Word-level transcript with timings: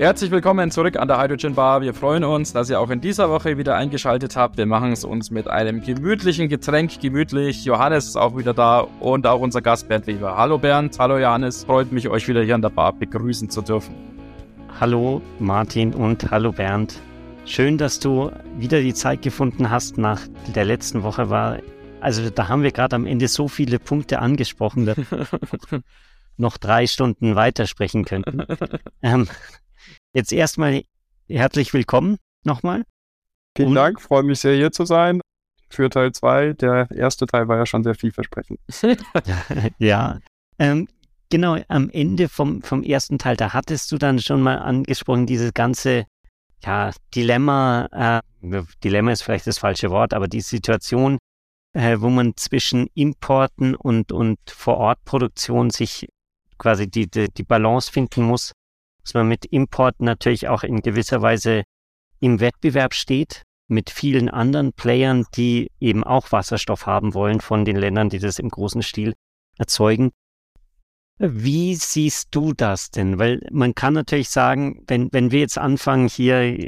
Herzlich 0.00 0.30
willkommen 0.30 0.70
zurück 0.70 0.96
an 0.96 1.08
der 1.08 1.20
Hydrogen 1.20 1.54
Bar. 1.54 1.82
Wir 1.82 1.92
freuen 1.92 2.24
uns, 2.24 2.54
dass 2.54 2.70
ihr 2.70 2.80
auch 2.80 2.88
in 2.88 3.02
dieser 3.02 3.28
Woche 3.28 3.58
wieder 3.58 3.76
eingeschaltet 3.76 4.34
habt. 4.34 4.56
Wir 4.56 4.64
machen 4.64 4.92
es 4.92 5.04
uns 5.04 5.30
mit 5.30 5.46
einem 5.46 5.82
gemütlichen 5.82 6.48
Getränk 6.48 7.02
gemütlich. 7.02 7.66
Johannes 7.66 8.06
ist 8.06 8.16
auch 8.16 8.34
wieder 8.34 8.54
da 8.54 8.86
und 9.00 9.26
auch 9.26 9.40
unser 9.40 9.60
Gast 9.60 9.88
Bernd 9.88 10.06
Weber. 10.06 10.38
Hallo 10.38 10.56
Bernd, 10.56 10.98
hallo 10.98 11.18
Johannes. 11.18 11.64
Freut 11.64 11.92
mich, 11.92 12.08
euch 12.08 12.26
wieder 12.28 12.42
hier 12.42 12.54
an 12.54 12.62
der 12.62 12.70
Bar 12.70 12.94
begrüßen 12.94 13.50
zu 13.50 13.60
dürfen. 13.60 13.94
Hallo 14.80 15.20
Martin 15.38 15.92
und 15.92 16.30
hallo 16.30 16.52
Bernd. 16.52 16.98
Schön, 17.44 17.76
dass 17.76 18.00
du 18.00 18.32
wieder 18.56 18.80
die 18.80 18.94
Zeit 18.94 19.20
gefunden 19.20 19.68
hast 19.68 19.98
nach 19.98 20.22
der 20.54 20.64
letzten 20.64 21.02
Woche 21.02 21.28
war. 21.28 21.58
Also 22.00 22.30
da 22.30 22.48
haben 22.48 22.62
wir 22.62 22.72
gerade 22.72 22.96
am 22.96 23.04
Ende 23.04 23.28
so 23.28 23.48
viele 23.48 23.78
Punkte 23.78 24.20
angesprochen, 24.20 24.86
dass 24.86 24.96
wir 25.70 25.82
noch 26.38 26.56
drei 26.56 26.86
Stunden 26.86 27.36
weitersprechen 27.36 28.06
könnten. 28.06 28.44
Ähm, 29.02 29.28
Jetzt 30.12 30.32
erstmal 30.32 30.82
herzlich 31.28 31.72
willkommen 31.72 32.18
nochmal. 32.42 32.84
Vielen 33.56 33.68
Und 33.68 33.74
Dank, 33.76 34.00
freue 34.00 34.24
mich 34.24 34.40
sehr 34.40 34.56
hier 34.56 34.72
zu 34.72 34.84
sein. 34.84 35.20
Für 35.68 35.88
Teil 35.88 36.10
2. 36.10 36.54
Der 36.54 36.90
erste 36.90 37.26
Teil 37.26 37.46
war 37.46 37.58
ja 37.58 37.66
schon 37.66 37.84
sehr 37.84 37.94
vielversprechend. 37.94 38.58
ja, 39.78 40.18
ähm, 40.58 40.88
genau, 41.28 41.58
am 41.68 41.90
Ende 41.90 42.28
vom, 42.28 42.60
vom 42.62 42.82
ersten 42.82 43.18
Teil, 43.18 43.36
da 43.36 43.52
hattest 43.52 43.92
du 43.92 43.98
dann 43.98 44.18
schon 44.18 44.42
mal 44.42 44.58
angesprochen, 44.58 45.26
dieses 45.26 45.54
ganze 45.54 46.06
ja, 46.64 46.90
Dilemma, 47.14 48.22
äh, 48.42 48.62
Dilemma 48.82 49.12
ist 49.12 49.22
vielleicht 49.22 49.46
das 49.46 49.58
falsche 49.58 49.90
Wort, 49.90 50.12
aber 50.12 50.26
die 50.26 50.40
Situation, 50.40 51.18
äh, 51.72 51.98
wo 52.00 52.08
man 52.10 52.36
zwischen 52.36 52.88
Importen 52.94 53.76
und, 53.76 54.10
und 54.10 54.38
Vorortproduktion 54.48 55.70
sich 55.70 56.08
quasi 56.58 56.90
die, 56.90 57.08
die, 57.08 57.28
die 57.32 57.44
Balance 57.44 57.92
finden 57.92 58.24
muss 58.24 58.52
dass 59.02 59.14
man 59.14 59.28
mit 59.28 59.44
Importen 59.46 60.04
natürlich 60.04 60.48
auch 60.48 60.62
in 60.62 60.80
gewisser 60.80 61.22
Weise 61.22 61.64
im 62.20 62.40
Wettbewerb 62.40 62.94
steht 62.94 63.42
mit 63.68 63.88
vielen 63.90 64.28
anderen 64.28 64.72
Playern, 64.72 65.26
die 65.36 65.70
eben 65.78 66.04
auch 66.04 66.32
Wasserstoff 66.32 66.86
haben 66.86 67.14
wollen 67.14 67.40
von 67.40 67.64
den 67.64 67.76
Ländern, 67.76 68.10
die 68.10 68.18
das 68.18 68.38
im 68.38 68.48
großen 68.48 68.82
Stil 68.82 69.14
erzeugen. 69.58 70.10
Wie 71.18 71.74
siehst 71.74 72.28
du 72.32 72.52
das 72.52 72.90
denn? 72.90 73.18
Weil 73.18 73.46
man 73.50 73.74
kann 73.74 73.94
natürlich 73.94 74.30
sagen, 74.30 74.82
wenn, 74.86 75.12
wenn 75.12 75.30
wir 75.30 75.40
jetzt 75.40 75.58
anfangen, 75.58 76.08
hier 76.08 76.66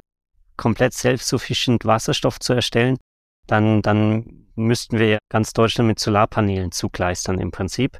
komplett 0.57 0.93
self-sufficient 0.93 1.85
Wasserstoff 1.85 2.39
zu 2.39 2.53
erstellen, 2.53 2.99
dann, 3.47 3.83
dann 3.83 4.47
müssten 4.55 4.99
wir 4.99 5.19
ganz 5.29 5.53
Deutschland 5.53 5.89
mit 5.89 5.99
Solarpanelen 5.99 6.71
zugleistern 6.71 7.39
im 7.39 7.51
Prinzip. 7.51 7.99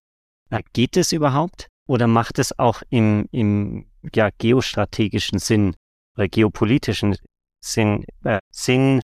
Geht 0.75 0.97
es 0.97 1.13
überhaupt? 1.13 1.69
Oder 1.89 2.07
macht 2.07 2.39
es 2.39 2.59
auch 2.59 2.83
im, 2.91 3.27
im 3.33 3.87
ja, 4.15 4.31
geostrategischen 4.39 5.39
Sinn 5.39 5.75
oder 6.17 6.29
geopolitischen 6.29 7.17
Sinn, 7.61 8.05
äh, 8.25 8.39
Sinn, 8.51 9.01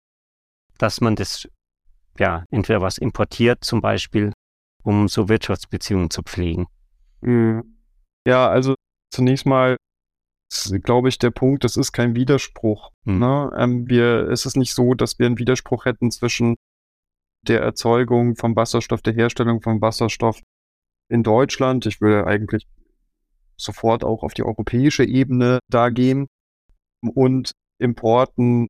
dass 0.78 1.02
man 1.02 1.16
das 1.16 1.48
ja 2.20 2.46
entweder 2.52 2.82
was 2.82 2.98
importiert, 2.98 3.64
zum 3.64 3.82
Beispiel, 3.82 4.34
um 4.84 5.08
so 5.08 5.30
Wirtschaftsbeziehungen 5.30 6.10
zu 6.10 6.22
pflegen? 6.22 6.68
Mhm. 7.22 7.78
Ja, 8.26 8.50
also 8.50 8.76
zunächst 9.12 9.46
mal 9.46 9.78
glaube 10.84 11.10
ich, 11.10 11.18
der 11.18 11.32
Punkt, 11.32 11.64
das 11.64 11.78
ist 11.78 11.92
kein 11.92 12.16
Widerspruch. 12.16 12.92
Mhm. 13.06 13.20
Ne? 13.20 13.52
Ähm, 13.58 13.90
wir, 13.90 14.30
es 14.30 14.46
ist 14.46 14.56
nicht 14.56 14.74
so, 14.74 14.94
dass 14.94 15.20
wir 15.20 15.26
einen 15.26 15.40
Widerspruch 15.40 15.86
hätten 15.86 16.12
zwischen 16.12 16.56
der 17.42 17.62
Erzeugung 17.62 18.36
von 18.36 18.56
Wasserstoff, 18.56 19.02
der 19.02 19.14
Herstellung 19.14 19.62
von 19.62 19.82
Wasserstoff 19.82 20.40
in 21.09 21.24
Deutschland. 21.24 21.86
Ich 21.86 22.02
würde 22.02 22.26
eigentlich 22.26 22.68
sofort 23.63 24.03
auch 24.03 24.24
auf 24.24 24.34
die 24.34 24.44
europäische 24.44 25.03
Ebene 25.03 25.59
da 25.69 25.90
gehen 25.90 26.28
und 27.01 27.51
Importen, 27.79 28.68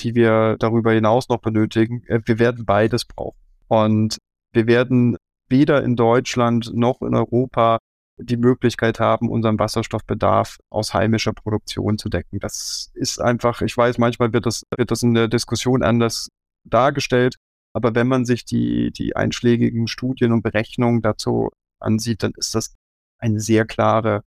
die 0.00 0.14
wir 0.14 0.56
darüber 0.58 0.92
hinaus 0.92 1.28
noch 1.28 1.40
benötigen. 1.40 2.02
Äh, 2.06 2.20
wir 2.24 2.38
werden 2.38 2.64
beides 2.64 3.04
brauchen. 3.04 3.38
Und 3.68 4.18
wir 4.52 4.66
werden 4.66 5.16
weder 5.48 5.82
in 5.82 5.96
Deutschland 5.96 6.72
noch 6.74 7.02
in 7.02 7.14
Europa 7.14 7.78
die 8.18 8.36
Möglichkeit 8.36 9.00
haben, 9.00 9.30
unseren 9.30 9.58
Wasserstoffbedarf 9.58 10.58
aus 10.70 10.94
heimischer 10.94 11.32
Produktion 11.32 11.98
zu 11.98 12.08
decken. 12.08 12.38
Das 12.40 12.90
ist 12.94 13.20
einfach, 13.20 13.62
ich 13.62 13.76
weiß, 13.76 13.98
manchmal 13.98 14.32
wird 14.32 14.46
das, 14.46 14.64
wird 14.76 14.90
das 14.90 15.02
in 15.02 15.14
der 15.14 15.28
Diskussion 15.28 15.82
anders 15.82 16.28
dargestellt, 16.64 17.36
aber 17.72 17.94
wenn 17.94 18.06
man 18.06 18.24
sich 18.24 18.44
die, 18.44 18.92
die 18.92 19.16
einschlägigen 19.16 19.88
Studien 19.88 20.32
und 20.32 20.42
Berechnungen 20.42 21.02
dazu 21.02 21.50
ansieht, 21.80 22.22
dann 22.22 22.32
ist 22.36 22.54
das 22.54 22.74
eine 23.18 23.40
sehr 23.40 23.64
klare, 23.64 24.22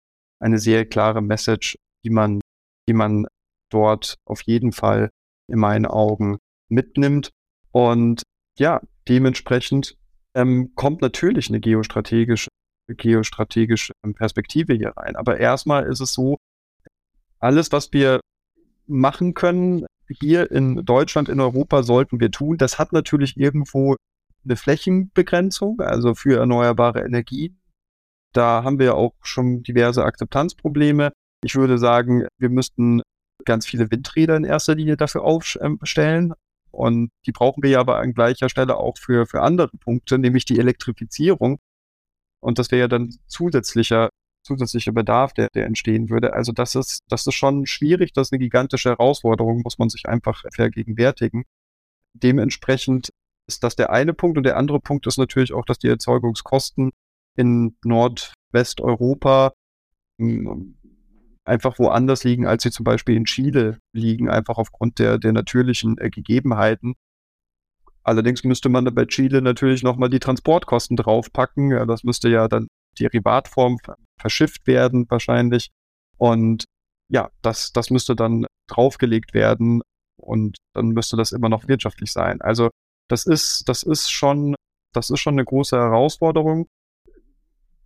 eine 0.46 0.60
sehr 0.60 0.86
klare 0.86 1.22
Message, 1.22 1.76
die 2.04 2.12
man, 2.12 2.40
die 2.88 2.94
man 2.94 3.26
dort 3.72 4.16
auf 4.26 4.42
jeden 4.44 4.72
Fall 4.72 5.10
in 5.48 5.60
meinen 5.60 5.88
Augen 5.88 6.38
mitnimmt. 6.70 7.32
Und 7.72 8.22
ja, 8.60 8.82
dementsprechend 9.10 9.98
ähm, 10.36 10.74
kommt 10.76 11.02
natürlich 11.02 11.50
eine 11.50 11.60
geostrategische, 11.60 12.50
geostrategische 12.88 13.94
Perspektive 14.14 14.76
hier 14.76 14.94
rein. 14.96 15.16
Aber 15.16 15.40
erstmal 15.40 15.86
ist 15.86 16.00
es 16.00 16.14
so, 16.14 16.38
alles, 17.40 17.72
was 17.72 17.92
wir 17.92 18.20
machen 18.86 19.34
können, 19.34 19.86
hier 20.08 20.52
in 20.52 20.86
Deutschland, 20.86 21.28
in 21.28 21.40
Europa, 21.40 21.82
sollten 21.82 22.20
wir 22.20 22.30
tun. 22.30 22.58
Das 22.58 22.78
hat 22.78 22.94
natürlich 22.94 23.36
irgendwo 23.38 23.96
eine 24.44 24.56
Flächenbegrenzung, 24.56 25.82
also 25.82 26.14
für 26.14 26.38
erneuerbare 26.38 27.02
Energien. 27.02 27.60
Da 28.36 28.64
haben 28.66 28.80
wir 28.80 28.96
auch 28.96 29.14
schon 29.22 29.64
diverse 29.64 30.04
Akzeptanzprobleme. 30.04 31.14
Ich 31.42 31.56
würde 31.56 31.78
sagen, 31.78 32.28
wir 32.38 32.50
müssten 32.50 33.02
ganz 33.46 33.66
viele 33.66 33.90
Windräder 33.90 34.36
in 34.36 34.44
erster 34.44 34.76
Linie 34.76 34.98
dafür 34.98 35.24
aufstellen. 35.24 36.34
Und 36.72 37.12
die 37.26 37.32
brauchen 37.32 37.64
wir 37.64 37.70
ja 37.70 37.80
aber 37.80 38.00
an 38.00 38.14
gleicher 38.14 38.50
Stelle 38.50 38.76
auch 38.76 38.98
für, 38.98 39.26
für 39.26 39.42
andere 39.42 39.70
Punkte, 39.80 40.18
nämlich 40.18 40.44
die 40.44 40.60
Elektrifizierung. 40.60 41.60
Und 42.42 42.60
das 42.60 42.72
wäre 42.72 42.82
ja 42.82 42.88
dann 42.90 43.16
zusätzlicher, 43.28 44.10
zusätzlicher 44.44 44.92
Bedarf, 44.92 45.34
der, 45.34 45.48
der 45.56 45.66
entstehen 45.66 46.10
würde. 46.10 46.34
Also 46.34 46.52
das 46.52 46.76
ist, 46.76 47.04
das 47.08 47.26
ist 47.26 47.36
schon 47.36 47.66
schwierig, 47.66 48.12
das 48.12 48.28
ist 48.28 48.34
eine 48.34 48.40
gigantische 48.40 48.90
Herausforderung, 48.90 49.62
muss 49.64 49.78
man 49.78 49.88
sich 49.88 50.10
einfach 50.10 50.44
vergegenwärtigen. 50.54 51.46
Dementsprechend 52.14 53.12
ist 53.48 53.64
das 53.64 53.78
der 53.78 53.92
eine 53.92 54.14
Punkt. 54.14 54.38
Und 54.38 54.44
der 54.44 54.58
andere 54.58 54.82
Punkt 54.82 55.08
ist 55.08 55.18
natürlich 55.18 55.54
auch, 55.54 55.64
dass 55.64 55.80
die 55.80 55.88
Erzeugungskosten 55.88 56.92
in 57.36 57.76
Nordwesteuropa 57.84 59.54
einfach 61.46 61.78
woanders 61.78 62.24
liegen, 62.24 62.48
als 62.48 62.64
sie 62.64 62.72
zum 62.72 62.84
Beispiel 62.84 63.16
in 63.16 63.26
Chile 63.26 63.80
liegen, 63.94 64.30
einfach 64.30 64.58
aufgrund 64.58 65.00
der, 65.00 65.18
der 65.18 65.34
natürlichen 65.34 65.98
äh, 66.00 66.10
Gegebenheiten. 66.10 66.96
Allerdings 68.04 68.44
müsste 68.44 68.70
man 68.70 68.86
bei 68.94 69.06
Chile 69.06 69.42
natürlich 69.42 69.84
nochmal 69.84 70.10
die 70.10 70.20
Transportkosten 70.20 70.96
draufpacken. 70.96 71.88
Das 71.88 72.04
müsste 72.04 72.30
ja 72.30 72.48
dann 72.48 72.68
Derivatform 73.00 73.78
verschifft 74.20 74.68
werden 74.68 75.06
wahrscheinlich. 75.10 75.70
Und 76.18 76.66
ja, 77.10 77.30
das, 77.42 77.72
das 77.72 77.90
müsste 77.90 78.16
dann 78.16 78.46
draufgelegt 78.68 79.34
werden 79.34 79.82
und 80.18 80.58
dann 80.74 80.90
müsste 80.90 81.18
das 81.18 81.32
immer 81.32 81.50
noch 81.50 81.68
wirtschaftlich 81.68 82.12
sein. 82.12 82.42
Also 82.42 82.70
das 83.10 83.26
ist, 83.26 83.68
das 83.70 83.84
ist 83.84 84.12
schon, 84.12 84.56
das 84.94 85.10
ist 85.10 85.20
schon 85.20 85.34
eine 85.36 85.46
große 85.46 85.76
Herausforderung. 85.76 86.68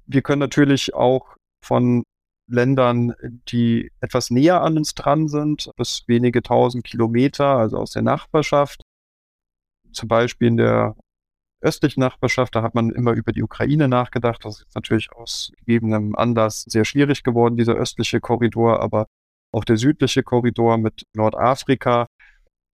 Wir 0.09 0.21
können 0.21 0.39
natürlich 0.39 0.93
auch 0.93 1.35
von 1.63 2.03
Ländern, 2.49 3.13
die 3.49 3.91
etwas 4.01 4.31
näher 4.31 4.61
an 4.61 4.77
uns 4.77 4.95
dran 4.95 5.27
sind, 5.27 5.69
bis 5.77 6.03
wenige 6.07 6.41
tausend 6.41 6.83
Kilometer, 6.83 7.45
also 7.45 7.77
aus 7.77 7.91
der 7.91 8.01
Nachbarschaft. 8.01 8.81
Zum 9.91 10.07
Beispiel 10.07 10.47
in 10.47 10.57
der 10.57 10.95
östlichen 11.61 11.99
Nachbarschaft, 11.99 12.55
da 12.55 12.63
hat 12.63 12.73
man 12.73 12.89
immer 12.89 13.11
über 13.11 13.33
die 13.33 13.43
Ukraine 13.43 13.87
nachgedacht. 13.87 14.45
Das 14.45 14.61
ist 14.61 14.75
natürlich 14.75 15.11
aus 15.11 15.51
gegebenem 15.57 16.15
Anlass 16.15 16.63
sehr 16.63 16.85
schwierig 16.85 17.23
geworden, 17.23 17.57
dieser 17.57 17.75
östliche 17.75 18.19
Korridor, 18.19 18.79
aber 18.79 19.05
auch 19.53 19.63
der 19.63 19.77
südliche 19.77 20.23
Korridor 20.23 20.77
mit 20.77 21.03
Nordafrika 21.15 22.07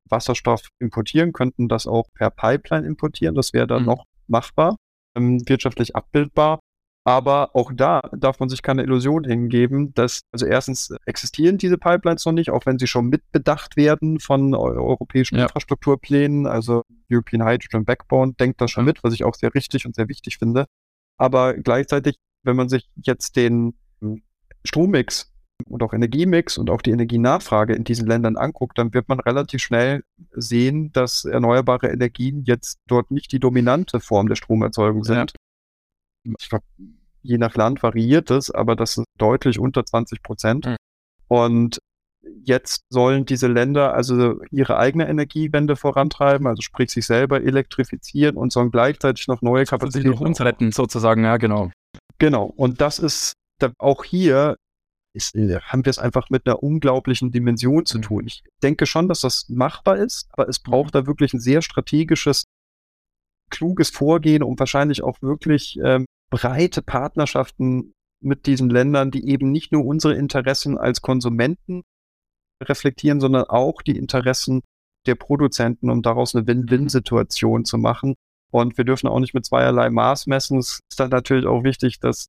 Wasserstoff 0.09 0.69
importieren, 0.79 1.33
könnten 1.33 1.69
das 1.69 1.87
auch 1.87 2.07
per 2.15 2.31
Pipeline 2.31 2.87
importieren. 2.87 3.35
Das 3.35 3.53
wäre 3.53 3.67
dann 3.67 3.83
mhm. 3.83 3.89
noch 3.89 4.05
machbar, 4.29 4.77
ähm, 5.17 5.41
wirtschaftlich 5.49 5.97
abbildbar. 5.97 6.61
Aber 7.07 7.55
auch 7.55 7.71
da 7.75 8.01
darf 8.17 8.41
man 8.41 8.49
sich 8.49 8.63
keine 8.63 8.83
Illusion 8.83 9.25
hingeben, 9.25 9.93
dass, 9.93 10.23
also 10.33 10.47
erstens 10.47 10.95
existieren 11.05 11.59
diese 11.59 11.77
Pipelines 11.77 12.25
noch 12.25 12.33
nicht, 12.33 12.49
auch 12.49 12.65
wenn 12.65 12.79
sie 12.79 12.87
schon 12.87 13.09
mitbedacht 13.09 13.77
werden 13.77 14.21
von 14.21 14.55
europäischen 14.55 15.37
ja. 15.37 15.43
Infrastrukturplänen, 15.43 16.47
also 16.47 16.83
European 17.13 17.47
Hydrogen 17.47 17.85
Backbone 17.85 18.33
denkt 18.33 18.63
das 18.63 18.71
schon 18.71 18.87
mit, 18.87 19.05
was 19.05 19.13
ich 19.13 19.25
auch 19.25 19.35
sehr 19.35 19.55
richtig 19.55 19.85
und 19.85 19.95
sehr 19.95 20.09
wichtig 20.09 20.39
finde. 20.39 20.65
Aber 21.19 21.53
gleichzeitig, 21.53 22.17
wenn 22.43 22.57
man 22.57 22.71
sich 22.71 22.89
jetzt 22.97 23.37
den 23.37 23.75
Strommix 24.65 25.31
und 25.69 25.83
auch 25.83 25.93
Energiemix 25.93 26.57
und 26.57 26.71
auch 26.71 26.81
die 26.81 26.91
Energienachfrage 26.91 27.75
in 27.75 27.85
diesen 27.85 28.07
Ländern 28.07 28.37
anguckt, 28.37 28.79
dann 28.79 28.95
wird 28.95 29.11
man 29.11 29.21
relativ 29.21 29.61
schnell 29.61 30.05
sehen, 30.33 30.91
dass 30.93 31.27
erneuerbare 31.27 31.89
Energien 31.89 32.45
jetzt 32.45 32.79
dort 32.87 33.11
nicht 33.11 33.31
die 33.33 33.41
dominante 33.41 34.01
Form 34.01 34.29
der 34.29 34.37
Stromerzeugung 34.37 35.05
sind. 35.05 35.33
Ja. 35.33 35.44
Ich 36.39 36.49
glaube, 36.49 36.65
je 37.23 37.39
nach 37.39 37.55
Land 37.55 37.83
variiert 37.83 38.31
es, 38.31 38.51
aber 38.51 38.77
das 38.77 38.99
ist 38.99 39.07
deutlich 39.19 39.59
unter 39.59 39.85
20 39.85 40.23
Prozent. 40.23 40.67
Mhm. 40.67 40.77
Und 41.29 41.79
Jetzt 42.43 42.85
sollen 42.91 43.27
diese 43.27 43.49
Länder 43.49 43.95
also 43.95 44.41
ihre 44.51 44.79
eigene 44.79 45.09
Energiewende 45.09 45.77
vorantreiben, 45.77 46.47
also 46.47 46.63
sprich 46.63 46.91
sich 46.91 47.07
selber 47.07 47.43
elektrifizieren 47.43 48.37
und 48.37 48.53
sollen 48.53 48.71
gleichzeitig 48.71 49.29
noch 49.29 49.43
neue 49.43 49.65
Kapazitäten. 49.65 50.11
Noch 50.11 50.21
uns 50.21 50.41
retten, 50.41 50.73
sozusagen, 50.73 51.25
ja, 51.25 51.37
genau. 51.37 51.71
Genau. 52.19 52.45
Und 52.45 52.81
das 52.81 52.99
ist 52.99 53.35
auch 53.79 54.05
hier 54.05 54.57
ist, 55.15 55.35
äh, 55.37 55.61
haben 55.61 55.85
wir 55.85 55.91
es 55.91 55.99
einfach 55.99 56.29
mit 56.29 56.47
einer 56.47 56.63
unglaublichen 56.63 57.31
Dimension 57.31 57.87
zu 57.87 57.99
mhm. 57.99 58.03
tun. 58.03 58.27
Ich 58.27 58.43
denke 58.63 58.85
schon, 58.85 59.09
dass 59.09 59.21
das 59.21 59.49
machbar 59.49 59.97
ist, 59.97 60.29
aber 60.33 60.49
es 60.49 60.59
braucht 60.59 60.95
mhm. 60.95 60.99
da 60.99 61.07
wirklich 61.07 61.33
ein 61.33 61.41
sehr 61.41 61.63
strategisches, 61.63 62.45
kluges 63.51 63.91
Vorgehen, 63.91 64.43
um 64.43 64.59
wahrscheinlich 64.59 65.03
auch 65.03 65.23
wirklich 65.23 65.79
ähm, 65.83 66.05
breite 66.35 66.83
Partnerschaften 66.83 67.95
mit 68.21 68.47
diesen 68.47 68.69
Ländern, 68.69 69.11
die 69.11 69.29
eben 69.29 69.53
nicht 69.53 69.73
nur 69.73 69.85
unsere 69.85 70.15
Interessen 70.15 70.77
als 70.77 71.01
Konsumenten 71.01 71.83
reflektieren, 72.63 73.21
sondern 73.21 73.45
auch 73.45 73.83
die 73.83 73.97
Interessen 73.97 74.63
der 75.07 75.15
Produzenten, 75.15 75.91
um 75.91 76.03
daraus 76.03 76.35
eine 76.35 76.47
Win-Win-Situation 76.47 77.65
zu 77.65 77.79
machen. 77.79 78.15
Und 78.51 78.79
wir 78.79 78.85
dürfen 78.85 79.07
auch 79.07 79.21
nicht 79.21 79.35
mit 79.35 79.45
zweierlei 79.45 79.91
Maß 79.91 80.27
messen. 80.27 80.59
Es 80.59 80.81
ist 80.91 80.99
dann 80.99 81.11
natürlich 81.11 81.47
auch 81.47 81.63
wichtig, 81.63 82.01
dass, 82.01 82.27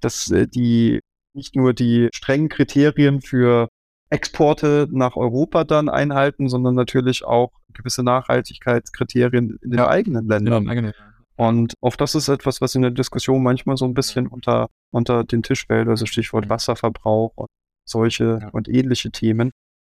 dass 0.00 0.30
äh, 0.30 0.46
die 0.46 1.00
nicht 1.34 1.56
nur 1.56 1.72
die 1.72 2.10
strengen 2.14 2.48
Kriterien 2.48 3.22
für 3.22 3.68
Exporte 4.10 4.86
nach 4.90 5.16
Europa 5.16 5.64
dann 5.64 5.88
einhalten, 5.88 6.48
sondern 6.48 6.74
natürlich 6.74 7.24
auch 7.24 7.50
gewisse 7.72 8.02
Nachhaltigkeitskriterien 8.02 9.58
in 9.62 9.70
den 9.70 9.78
ja. 9.78 9.88
eigenen 9.88 10.28
Ländern. 10.28 10.66
Ja, 10.66 11.02
und 11.36 11.74
auch 11.80 11.96
das 11.96 12.14
ist 12.14 12.28
etwas, 12.28 12.60
was 12.60 12.74
in 12.74 12.82
der 12.82 12.90
Diskussion 12.90 13.42
manchmal 13.42 13.76
so 13.76 13.84
ein 13.84 13.94
bisschen 13.94 14.26
unter, 14.26 14.68
unter 14.90 15.24
den 15.24 15.42
Tisch 15.42 15.66
fällt, 15.66 15.88
also 15.88 16.06
Stichwort 16.06 16.48
Wasserverbrauch 16.48 17.32
und 17.36 17.48
solche 17.84 18.38
ja. 18.42 18.48
und 18.50 18.68
ähnliche 18.68 19.10
Themen. 19.10 19.50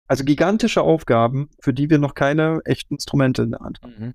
Also 0.07 0.23
gigantische 0.23 0.81
Aufgaben, 0.81 1.49
für 1.59 1.73
die 1.73 1.89
wir 1.89 1.97
noch 1.97 2.13
keine 2.13 2.61
echten 2.65 2.95
Instrumente 2.95 3.43
in 3.43 3.51
der 3.51 3.59
Hand 3.59 3.81
haben. 3.81 3.95
Mhm. 3.97 4.13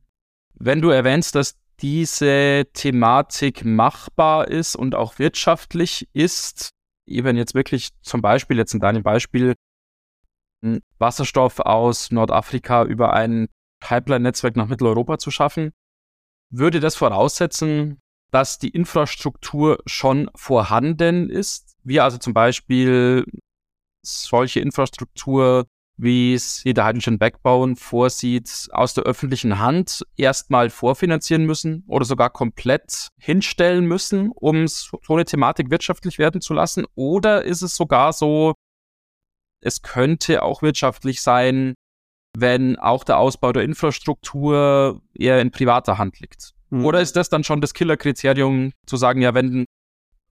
Wenn 0.55 0.81
du 0.81 0.91
erwähnst, 0.91 1.35
dass 1.35 1.57
diese 1.81 2.67
Thematik 2.75 3.65
machbar 3.65 4.49
ist 4.49 4.77
und 4.77 4.95
auch 4.95 5.19
wirtschaftlich 5.19 6.09
ist, 6.13 6.71
eben 7.07 7.37
jetzt 7.37 7.55
wirklich 7.55 7.91
zum 8.03 8.21
Beispiel, 8.21 8.59
jetzt 8.59 8.75
in 8.75 8.81
deinem 8.81 9.03
Beispiel, 9.03 9.55
Wasserstoff 10.99 11.59
aus 11.61 12.11
Nordafrika 12.11 12.85
über 12.85 13.15
ein 13.15 13.49
Pipeline-Netzwerk 13.81 14.57
nach 14.57 14.69
Mitteleuropa 14.69 15.19
zu 15.19 15.31
schaffen, 15.31 15.73
würde 16.51 16.81
das 16.81 16.97
voraussetzen, 16.97 18.01
dass 18.31 18.59
die 18.59 18.69
Infrastruktur 18.69 19.79
schon 19.87 20.31
vorhanden 20.35 21.31
ist. 21.31 21.77
Wir 21.83 22.05
also 22.05 22.19
zum 22.19 22.35
Beispiel 22.35 23.25
solche 24.03 24.61
Infrastruktur, 24.61 25.67
wie 25.97 26.35
es 26.35 26.65
jeder 26.65 26.87
Hydrogen 26.87 27.19
Backbone 27.19 27.77
vorsieht, 27.77 28.69
aus 28.73 28.95
der 28.95 29.05
öffentlichen 29.05 29.59
Hand 29.59 30.05
erstmal 30.17 30.71
vorfinanzieren 30.71 31.45
müssen 31.45 31.85
oder 31.87 32.05
sogar 32.05 32.31
komplett 32.31 33.09
hinstellen 33.19 33.85
müssen, 33.85 34.31
um 34.31 34.67
so 34.67 34.99
eine 35.09 35.25
Thematik 35.25 35.71
wirtschaftlich 35.71 36.19
werden 36.19 36.41
zu 36.41 36.55
lassen? 36.55 36.87
Oder 36.95 37.45
ist 37.45 37.63
es 37.63 37.77
sogar 37.77 38.13
so, 38.13 38.55
es 39.63 39.83
könnte 39.83 40.43
auch 40.43 40.63
wirtschaftlich 40.63 41.21
sein, 41.21 41.75
wenn 42.37 42.79
auch 42.79 43.05
der 43.05 43.19
Ausbau 43.19 43.53
der 43.53 43.65
Infrastruktur 43.65 45.01
eher 45.15 45.41
in 45.41 45.51
privater 45.51 45.99
Hand 45.99 46.21
liegt? 46.21 46.55
Mhm. 46.71 46.85
Oder 46.85 47.01
ist 47.01 47.17
das 47.17 47.29
dann 47.29 47.45
schon 47.45 47.61
das 47.61 47.75
Killerkriterium 47.75 48.73
zu 48.87 48.97
sagen, 48.97 49.23
ja, 49.23 49.35
wenn, 49.35 49.65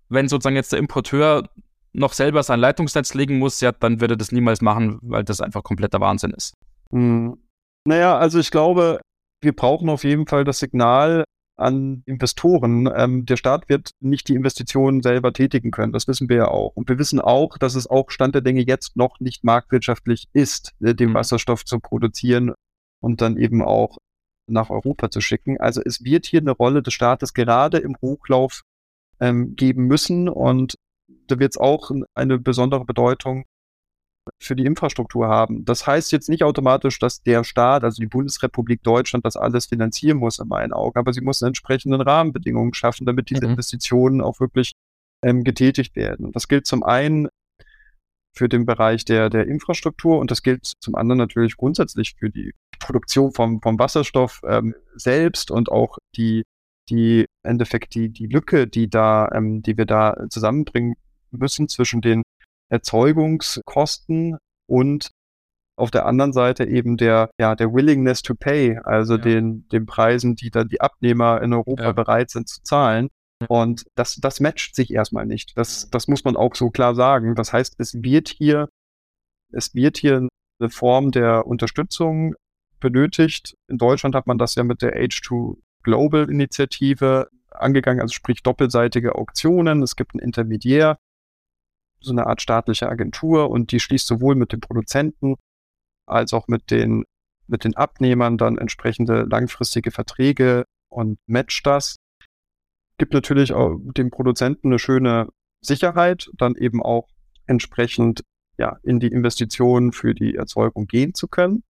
wenn 0.09 0.27
sozusagen 0.27 0.55
jetzt 0.55 0.71
der 0.71 0.79
Importeur 0.79 1.49
noch 1.93 2.13
selber 2.13 2.43
sein 2.43 2.59
Leitungsnetz 2.59 3.13
legen 3.13 3.39
muss, 3.39 3.61
ja, 3.61 3.71
dann 3.71 3.99
würde 3.99 4.13
er 4.13 4.17
das 4.17 4.31
niemals 4.31 4.61
machen, 4.61 4.99
weil 5.01 5.23
das 5.23 5.41
einfach 5.41 5.63
kompletter 5.63 5.99
Wahnsinn 5.99 6.31
ist. 6.31 6.53
Mhm. 6.91 7.37
Naja, 7.85 8.17
also 8.17 8.39
ich 8.39 8.51
glaube, 8.51 8.99
wir 9.41 9.55
brauchen 9.55 9.89
auf 9.89 10.03
jeden 10.03 10.27
Fall 10.27 10.43
das 10.43 10.59
Signal 10.59 11.23
an 11.59 12.03
Investoren. 12.05 12.89
Ähm, 12.95 13.25
der 13.25 13.37
Staat 13.37 13.69
wird 13.69 13.91
nicht 13.99 14.27
die 14.27 14.35
Investitionen 14.35 15.01
selber 15.01 15.33
tätigen 15.33 15.71
können. 15.71 15.93
Das 15.93 16.07
wissen 16.07 16.29
wir 16.29 16.37
ja 16.37 16.47
auch. 16.47 16.75
Und 16.75 16.89
wir 16.89 16.97
wissen 16.97 17.19
auch, 17.19 17.57
dass 17.57 17.75
es 17.75 17.87
auch 17.87 18.09
Stand 18.09 18.35
der 18.35 18.41
Dinge 18.41 18.61
jetzt 18.61 18.95
noch 18.95 19.19
nicht 19.19 19.43
marktwirtschaftlich 19.43 20.29
ist, 20.33 20.73
äh, 20.81 20.95
den 20.95 21.09
mhm. 21.09 21.13
Wasserstoff 21.15 21.65
zu 21.65 21.79
produzieren 21.79 22.53
und 23.01 23.21
dann 23.21 23.37
eben 23.37 23.61
auch 23.61 23.97
nach 24.47 24.69
Europa 24.69 25.11
zu 25.11 25.21
schicken. 25.21 25.59
Also 25.59 25.81
es 25.85 26.03
wird 26.03 26.25
hier 26.25 26.41
eine 26.41 26.51
Rolle 26.51 26.81
des 26.81 26.93
Staates 26.93 27.33
gerade 27.33 27.77
im 27.77 27.95
Hochlauf 28.01 28.63
ähm, 29.19 29.55
geben 29.55 29.85
müssen. 29.85 30.27
Und 30.27 30.75
da 31.27 31.39
wird 31.39 31.53
es 31.53 31.57
auch 31.57 31.91
eine 32.13 32.39
besondere 32.39 32.85
Bedeutung 32.85 33.45
für 34.39 34.55
die 34.55 34.65
Infrastruktur 34.65 35.27
haben. 35.27 35.65
Das 35.65 35.87
heißt 35.87 36.11
jetzt 36.11 36.29
nicht 36.29 36.43
automatisch, 36.43 36.99
dass 36.99 37.21
der 37.23 37.43
Staat, 37.43 37.83
also 37.83 38.01
die 38.01 38.07
Bundesrepublik 38.07 38.83
Deutschland, 38.83 39.25
das 39.25 39.35
alles 39.35 39.67
finanzieren 39.67 40.17
muss 40.17 40.39
in 40.39 40.47
meinen 40.47 40.73
Augen, 40.73 40.97
aber 40.97 41.13
sie 41.13 41.21
muss 41.21 41.41
entsprechenden 41.41 42.01
Rahmenbedingungen 42.01 42.73
schaffen, 42.73 43.05
damit 43.05 43.29
diese 43.29 43.45
mhm. 43.45 43.51
Investitionen 43.51 44.21
auch 44.21 44.39
wirklich 44.39 44.73
ähm, 45.23 45.43
getätigt 45.43 45.95
werden. 45.95 46.25
Und 46.25 46.35
das 46.35 46.47
gilt 46.47 46.67
zum 46.67 46.83
einen 46.83 47.27
für 48.35 48.47
den 48.47 48.65
Bereich 48.65 49.05
der, 49.05 49.29
der 49.29 49.47
Infrastruktur 49.47 50.19
und 50.19 50.31
das 50.31 50.43
gilt 50.43 50.73
zum 50.79 50.95
anderen 50.95 51.17
natürlich 51.17 51.57
grundsätzlich 51.57 52.15
für 52.17 52.29
die 52.29 52.53
Produktion 52.79 53.33
vom, 53.33 53.61
vom 53.61 53.77
Wasserstoff 53.79 54.41
ähm, 54.45 54.75
selbst 54.95 55.51
und 55.51 55.69
auch 55.69 55.97
die, 56.15 56.43
die 56.89 57.25
Endeffekt 57.43 57.95
die, 57.95 58.09
die 58.09 58.27
Lücke, 58.27 58.67
die 58.67 58.89
da, 58.89 59.29
ähm, 59.33 59.61
die 59.61 59.77
wir 59.77 59.85
da 59.85 60.15
zusammenbringen 60.29 60.95
müssen 61.31 61.67
zwischen 61.67 62.01
den 62.01 62.21
Erzeugungskosten 62.69 64.37
und 64.67 65.11
auf 65.77 65.91
der 65.91 66.05
anderen 66.05 66.33
Seite 66.33 66.65
eben 66.65 66.97
der, 66.97 67.31
ja, 67.39 67.55
der 67.55 67.73
Willingness 67.73 68.21
to 68.21 68.35
pay, 68.35 68.77
also 68.83 69.15
ja. 69.15 69.21
den, 69.21 69.67
den 69.69 69.85
Preisen, 69.85 70.35
die 70.35 70.49
dann 70.49 70.67
die 70.67 70.81
Abnehmer 70.81 71.41
in 71.41 71.53
Europa 71.53 71.83
ja. 71.83 71.91
bereit 71.93 72.29
sind 72.29 72.49
zu 72.49 72.61
zahlen. 72.63 73.09
Und 73.47 73.85
das, 73.95 74.15
das 74.15 74.41
matcht 74.41 74.75
sich 74.75 74.91
erstmal 74.91 75.25
nicht. 75.25 75.57
Das, 75.57 75.89
das 75.89 76.09
muss 76.09 76.25
man 76.25 76.35
auch 76.35 76.55
so 76.55 76.69
klar 76.69 76.93
sagen. 76.93 77.35
Das 77.35 77.53
heißt, 77.53 77.75
es 77.79 78.03
wird 78.03 78.27
hier, 78.27 78.67
es 79.53 79.73
wird 79.73 79.97
hier 79.97 80.27
eine 80.59 80.69
Form 80.69 81.11
der 81.11 81.47
Unterstützung 81.47 82.35
benötigt. 82.81 83.55
In 83.69 83.77
Deutschland 83.77 84.15
hat 84.15 84.27
man 84.27 84.37
das 84.37 84.55
ja 84.55 84.63
mit 84.63 84.81
der 84.81 85.01
H2 85.01 85.57
Global 85.83 86.29
Initiative 86.29 87.29
angegangen, 87.51 88.01
also 88.01 88.13
sprich 88.13 88.43
doppelseitige 88.43 89.15
Auktionen. 89.15 89.81
Es 89.81 89.95
gibt 89.95 90.13
einen 90.13 90.21
Intermediär, 90.21 90.97
so 92.01 92.11
eine 92.11 92.27
Art 92.27 92.41
staatliche 92.41 92.89
Agentur 92.89 93.49
und 93.49 93.71
die 93.71 93.79
schließt 93.79 94.07
sowohl 94.07 94.35
mit 94.35 94.51
den 94.51 94.61
Produzenten 94.61 95.35
als 96.05 96.33
auch 96.33 96.47
mit 96.47 96.71
den, 96.71 97.05
mit 97.47 97.63
den 97.63 97.75
Abnehmern 97.75 98.37
dann 98.37 98.57
entsprechende 98.57 99.23
langfristige 99.29 99.91
Verträge 99.91 100.65
und 100.89 101.19
matcht 101.27 101.65
das. 101.65 101.97
Gibt 102.97 103.13
natürlich 103.13 103.53
auch 103.53 103.77
dem 103.97 104.09
Produzenten 104.09 104.67
eine 104.67 104.79
schöne 104.79 105.29
Sicherheit, 105.61 106.29
dann 106.37 106.55
eben 106.55 106.81
auch 106.81 107.07
entsprechend 107.45 108.23
ja, 108.57 108.77
in 108.83 108.99
die 108.99 109.07
Investitionen 109.07 109.93
für 109.93 110.13
die 110.13 110.35
Erzeugung 110.35 110.87
gehen 110.87 111.13
zu 111.13 111.27
können. 111.27 111.63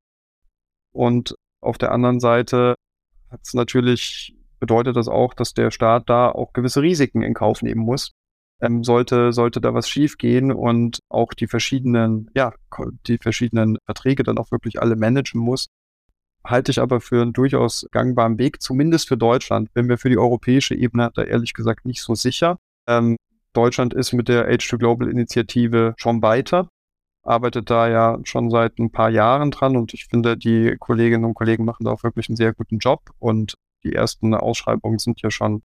Und 0.92 1.34
auf 1.60 1.78
der 1.78 1.92
anderen 1.92 2.20
Seite 2.20 2.74
hat 3.30 3.40
es 3.44 3.54
natürlich, 3.54 4.34
bedeutet 4.58 4.96
das 4.96 5.08
auch, 5.08 5.34
dass 5.34 5.52
der 5.52 5.70
Staat 5.70 6.08
da 6.08 6.30
auch 6.30 6.52
gewisse 6.52 6.80
Risiken 6.80 7.22
in 7.22 7.34
Kauf 7.34 7.62
nehmen 7.62 7.82
muss, 7.82 8.12
ähm, 8.60 8.84
sollte, 8.84 9.32
sollte 9.32 9.60
da 9.60 9.74
was 9.74 9.88
schiefgehen 9.88 10.52
und 10.52 11.00
auch 11.08 11.32
die 11.32 11.46
verschiedenen, 11.46 12.30
ja, 12.34 12.52
die 13.06 13.18
verschiedenen 13.18 13.78
Verträge 13.84 14.22
dann 14.22 14.38
auch 14.38 14.50
wirklich 14.50 14.80
alle 14.80 14.96
managen 14.96 15.40
muss, 15.40 15.68
halte 16.44 16.70
ich 16.70 16.80
aber 16.80 17.00
für 17.00 17.22
einen 17.22 17.32
durchaus 17.32 17.86
gangbaren 17.90 18.38
Weg, 18.38 18.62
zumindest 18.62 19.08
für 19.08 19.16
Deutschland. 19.16 19.72
Bin 19.74 19.86
mir 19.86 19.98
für 19.98 20.08
die 20.08 20.18
europäische 20.18 20.74
Ebene 20.74 21.10
da 21.14 21.22
ehrlich 21.22 21.52
gesagt 21.54 21.84
nicht 21.84 22.02
so 22.02 22.14
sicher. 22.14 22.58
Ähm, 22.86 23.16
Deutschland 23.52 23.94
ist 23.94 24.12
mit 24.12 24.28
der 24.28 24.50
H2 24.50 24.78
Global 24.78 25.08
Initiative 25.08 25.94
schon 25.96 26.22
weiter, 26.22 26.68
arbeitet 27.22 27.70
da 27.70 27.88
ja 27.88 28.18
schon 28.24 28.50
seit 28.50 28.78
ein 28.78 28.90
paar 28.90 29.10
Jahren 29.10 29.50
dran 29.50 29.76
und 29.76 29.94
ich 29.94 30.06
finde, 30.06 30.36
die 30.36 30.76
Kolleginnen 30.78 31.24
und 31.24 31.34
Kollegen 31.34 31.64
machen 31.64 31.84
da 31.84 31.92
auch 31.92 32.02
wirklich 32.02 32.28
einen 32.28 32.36
sehr 32.36 32.54
guten 32.54 32.78
Job 32.78 33.10
und 33.18 33.54
die 33.84 33.92
ersten 33.94 34.34
Ausschreibungen 34.34 34.98
sind 34.98 35.22
ja 35.22 35.30
schon, 35.30 35.62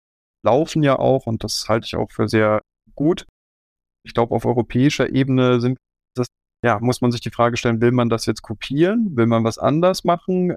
laufen 0.44 0.84
ja 0.84 0.98
auch 1.00 1.28
und 1.28 1.44
das 1.44 1.68
halte 1.70 1.86
ich 1.86 1.96
auch 1.96 2.12
für 2.12 2.28
sehr 2.28 2.62
gut. 2.98 3.26
Ich 4.06 4.14
glaube, 4.14 4.36
auf 4.36 4.46
europäischer 4.46 5.10
Ebene 5.10 5.62
sind 5.62 5.78
das, 6.16 6.28
ja, 6.64 6.80
muss 6.80 7.00
man 7.00 7.12
sich 7.12 7.22
die 7.22 7.32
Frage 7.32 7.56
stellen, 7.56 7.80
will 7.80 7.92
man 7.92 8.10
das 8.10 8.26
jetzt 8.26 8.42
kopieren? 8.42 9.16
Will 9.16 9.28
man 9.28 9.46
was 9.46 9.58
anders 9.58 10.04
machen? 10.04 10.56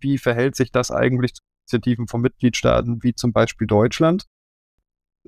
Wie 0.00 0.18
verhält 0.18 0.56
sich 0.56 0.72
das 0.72 0.90
eigentlich 0.90 1.34
zu 1.34 1.42
Initiativen 1.62 2.08
von 2.08 2.20
Mitgliedstaaten 2.20 3.02
wie 3.02 3.14
zum 3.14 3.32
Beispiel 3.32 3.66
Deutschland? 3.66 4.26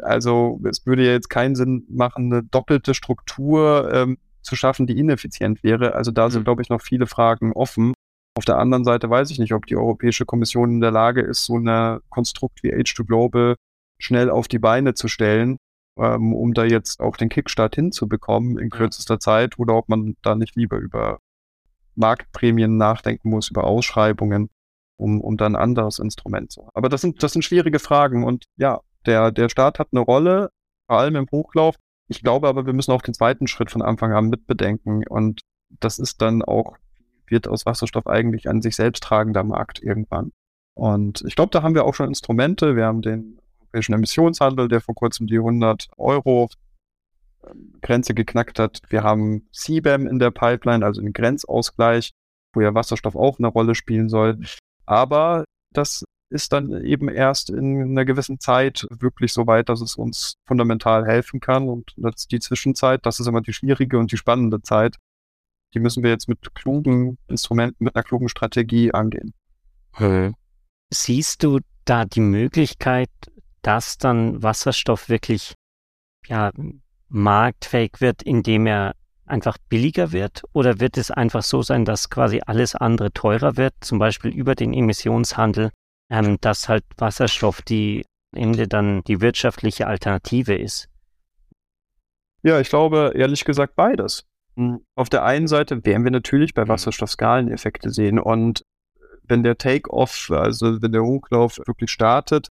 Also 0.03 0.61
es 0.69 0.85
würde 0.87 1.05
ja 1.05 1.13
jetzt 1.13 1.31
keinen 1.31 1.55
Sinn 1.55 1.87
machen, 1.89 2.33
eine 2.33 2.43
doppelte 2.43 2.95
Struktur 2.95 3.93
ähm, 3.93 4.19
zu 4.43 4.57
schaffen, 4.57 4.87
die 4.87 4.99
ineffizient 4.99 5.63
wäre. 5.63 5.95
Also 5.95 6.11
da 6.11 6.31
sind, 6.31 6.41
mhm. 6.41 6.45
glaube 6.45 6.63
ich, 6.63 6.69
noch 6.69 6.83
viele 6.83 7.07
Fragen 7.07 7.53
offen. 7.53 7.95
Auf 8.37 8.45
der 8.45 8.59
anderen 8.59 8.85
Seite 8.85 9.09
weiß 9.09 9.31
ich 9.31 9.39
nicht, 9.39 9.55
ob 9.55 9.67
die 9.67 9.77
Europäische 9.77 10.27
Kommission 10.27 10.71
in 10.71 10.81
der 10.81 10.91
Lage 10.91 11.21
ist, 11.21 11.45
so 11.45 11.57
ein 11.59 12.01
Konstrukt 12.11 12.65
wie 12.65 12.75
H2 12.75 13.05
Global 13.05 13.55
schnell 14.01 14.29
auf 14.29 14.49
die 14.49 14.59
Beine 14.59 14.95
zu 14.95 15.07
stellen 15.07 15.57
ähm, 15.99 16.35
um 16.35 16.55
da 16.55 16.65
jetzt 16.65 17.01
auch 17.01 17.17
den 17.17 17.29
Kickstart 17.29 17.75
hinzubekommen 17.75 18.59
in 18.59 18.71
kürzester 18.71 19.19
Zeit 19.19 19.59
oder 19.59 19.75
ob 19.75 19.89
man 19.89 20.17
da 20.23 20.35
nicht 20.35 20.57
lieber 20.57 20.79
über 20.79 21.19
Marktprämien 21.95 22.77
nachdenken 22.77 23.31
muss, 23.31 23.51
über 23.51 23.65
Ausschreibungen, 23.65 24.51
um, 24.97 25.21
um 25.21 25.37
dann 25.37 25.55
ein 25.55 25.63
anderes 25.63 25.99
Instrument 25.99 26.51
zu 26.51 26.63
haben. 26.63 26.71
Aber 26.75 26.89
das 26.89 27.01
sind, 27.01 27.23
das 27.23 27.33
sind 27.33 27.43
schwierige 27.43 27.79
Fragen 27.79 28.25
und 28.25 28.45
ja, 28.57 28.81
der, 29.07 29.31
der 29.31 29.49
Staat 29.49 29.79
hat 29.79 29.89
eine 29.93 30.01
Rolle, 30.01 30.51
vor 30.89 30.99
allem 30.99 31.17
im 31.17 31.29
Hochlauf. 31.31 31.77
Ich 32.09 32.23
glaube 32.23 32.49
aber, 32.49 32.67
wir 32.67 32.73
müssen 32.73 32.93
auch 32.93 33.03
den 33.03 33.15
zweiten 33.15 33.47
Schritt 33.47 33.71
von 33.71 33.83
Anfang 33.83 34.13
an 34.13 34.29
mitbedenken 34.29 35.07
und 35.07 35.41
das 35.81 35.99
ist 35.99 36.21
dann 36.21 36.43
auch, 36.43 36.77
wird 37.27 37.49
aus 37.49 37.67
Wasserstoff 37.67 38.07
eigentlich 38.07 38.49
ein 38.49 38.63
sich 38.63 38.77
selbst 38.77 39.03
tragender 39.03 39.45
Markt 39.45 39.83
irgendwann. 39.83 40.33
Und 40.75 41.23
ich 41.27 41.37
glaube, 41.37 41.51
da 41.51 41.63
haben 41.63 41.75
wir 41.75 41.85
auch 41.85 41.95
schon 41.95 42.09
Instrumente. 42.09 42.77
Wir 42.77 42.87
haben 42.87 43.01
den 43.01 43.39
europäischen 43.75 43.95
Emissionshandel, 43.95 44.69
der 44.69 44.81
vor 44.81 44.95
kurzem 44.95 45.27
die 45.27 45.39
100 45.39 45.89
Euro 45.97 46.49
Grenze 47.83 48.15
geknackt 48.15 48.59
hat. 48.59 48.81
Wir 48.89 49.03
haben 49.03 49.49
CBAM 49.53 50.07
in 50.07 50.19
der 50.19 50.31
Pipeline, 50.31 50.85
also 50.85 51.03
den 51.03 51.13
Grenzausgleich, 51.13 52.13
wo 52.55 52.61
ja 52.61 52.75
Wasserstoff 52.75 53.17
auch 53.17 53.39
eine 53.39 53.49
Rolle 53.49 53.75
spielen 53.75 54.09
soll. 54.09 54.41
Aber 54.87 55.45
das 55.73 56.05
ist 56.31 56.53
dann 56.53 56.85
eben 56.85 57.09
erst 57.09 57.51
in 57.51 57.83
einer 57.83 58.05
gewissen 58.05 58.41
Zeit 58.41 58.87
wirklich 58.91 59.33
so 59.33 59.47
weit, 59.47 59.69
dass 59.69 59.81
es 59.81 59.97
uns 59.97 60.35
fundamental 60.47 61.05
helfen 61.05 61.41
kann. 61.41 61.69
Und 61.69 61.93
das 61.97 62.27
die 62.27 62.41
Zwischenzeit, 62.41 63.05
das 63.05 63.21
ist 63.21 63.27
immer 63.27 63.43
die 63.43 63.53
schwierige 63.53 63.99
und 63.99 64.11
die 64.13 64.17
spannende 64.17 64.63
Zeit. 64.63 64.97
Die 65.75 65.81
müssen 65.81 66.03
wir 66.03 66.11
jetzt 66.11 66.29
mit 66.29 66.55
klugen 66.55 67.19
Instrumenten, 67.27 67.85
mit 67.85 67.95
einer 67.95 68.05
klugen 68.05 68.29
Strategie 68.29 68.93
angehen. 68.93 69.35
Hm. 69.95 70.35
Siehst 70.91 71.43
du 71.43 71.59
da 71.85 72.05
die 72.05 72.21
Möglichkeit, 72.21 73.11
dass 73.65 73.99
dann 73.99 74.43
Wasserstoff 74.43 75.09
wirklich 75.09 75.55
ja, 76.27 76.53
marktfähig 77.09 78.01
wird, 78.01 78.23
indem 78.23 78.67
er 78.67 78.95
einfach 79.27 79.57
billiger 79.69 80.13
wird? 80.13 80.43
Oder 80.53 80.81
wird 80.81 80.97
es 80.97 81.11
einfach 81.11 81.43
so 81.43 81.63
sein, 81.63 81.85
dass 81.85 82.11
quasi 82.11 82.41
alles 82.45 82.75
andere 82.75 83.13
teurer 83.13 83.57
wird, 83.57 83.75
zum 83.81 83.99
Beispiel 83.99 84.33
über 84.33 84.55
den 84.55 84.73
Emissionshandel, 84.73 85.71
ähm, 86.11 86.39
dass 86.41 86.69
halt 86.69 86.85
Wasserstoff 86.99 87.63
die 87.63 88.05
Ende 88.35 88.69
dann 88.69 89.03
die 89.05 89.21
wirtschaftliche 89.21 89.87
Alternative 89.87 90.55
ist? 90.55 90.89
Ja, 92.43 92.61
ich 92.61 92.69
glaube 92.69 93.13
ehrlich 93.15 93.45
gesagt 93.45 93.75
beides. 93.77 94.25
Hm, 94.57 94.85
auf 94.95 95.09
der 95.09 95.25
einen 95.25 95.49
Seite 95.49 95.85
werden 95.85 96.05
wir 96.05 96.11
natürlich 96.11 96.53
bei 96.53 96.65
mhm. 96.65 96.69
Wasserstoff 96.69 97.11
Skaleneffekte 97.11 97.91
sehen 97.91 98.19
und 98.19 98.63
wenn 99.27 99.43
der 99.43 99.57
Take-off, 99.57 100.31
also 100.31 100.83
wenn 100.83 100.93
der 100.93 101.03
Hochlauf 101.03 101.59
wirklich 101.65 101.91
startet, 101.91 102.49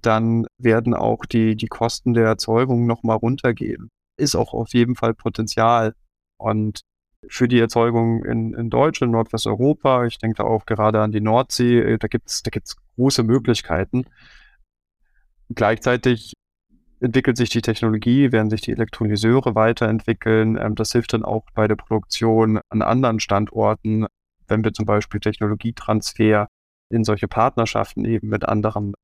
dann 0.00 0.46
werden 0.58 0.94
auch 0.94 1.24
die, 1.24 1.56
die 1.56 1.66
Kosten 1.66 2.14
der 2.14 2.26
Erzeugung 2.26 2.86
nochmal 2.86 3.16
runtergehen. 3.16 3.90
Ist 4.16 4.34
auch 4.36 4.52
auf 4.52 4.72
jeden 4.74 4.96
Fall 4.96 5.14
Potenzial. 5.14 5.94
Und 6.36 6.82
für 7.28 7.48
die 7.48 7.58
Erzeugung 7.58 8.24
in, 8.24 8.54
in 8.54 8.70
Deutschland, 8.70 9.12
Nordwesteuropa, 9.12 10.06
ich 10.06 10.18
denke 10.18 10.36
da 10.38 10.44
auch 10.44 10.66
gerade 10.66 11.00
an 11.00 11.12
die 11.12 11.20
Nordsee, 11.20 11.80
äh, 11.80 11.98
da 11.98 12.08
gibt's 12.08 12.42
da 12.42 12.50
gibt's 12.50 12.76
große 12.96 13.22
Möglichkeiten. 13.22 14.04
Gleichzeitig 15.48 16.34
entwickelt 17.00 17.36
sich 17.36 17.50
die 17.50 17.62
Technologie, 17.62 18.32
werden 18.32 18.50
sich 18.50 18.62
die 18.62 18.72
Elektrolyseure 18.72 19.54
weiterentwickeln. 19.54 20.56
Ähm, 20.56 20.74
das 20.74 20.92
hilft 20.92 21.12
dann 21.12 21.24
auch 21.24 21.44
bei 21.54 21.68
der 21.68 21.76
Produktion 21.76 22.60
an 22.68 22.82
anderen 22.82 23.20
Standorten, 23.20 24.06
wenn 24.48 24.64
wir 24.64 24.72
zum 24.72 24.86
Beispiel 24.86 25.20
Technologietransfer 25.20 26.48
in 26.90 27.04
solche 27.04 27.28
Partnerschaften 27.28 28.04
eben 28.04 28.28
mit 28.28 28.44
anderen 28.44 28.94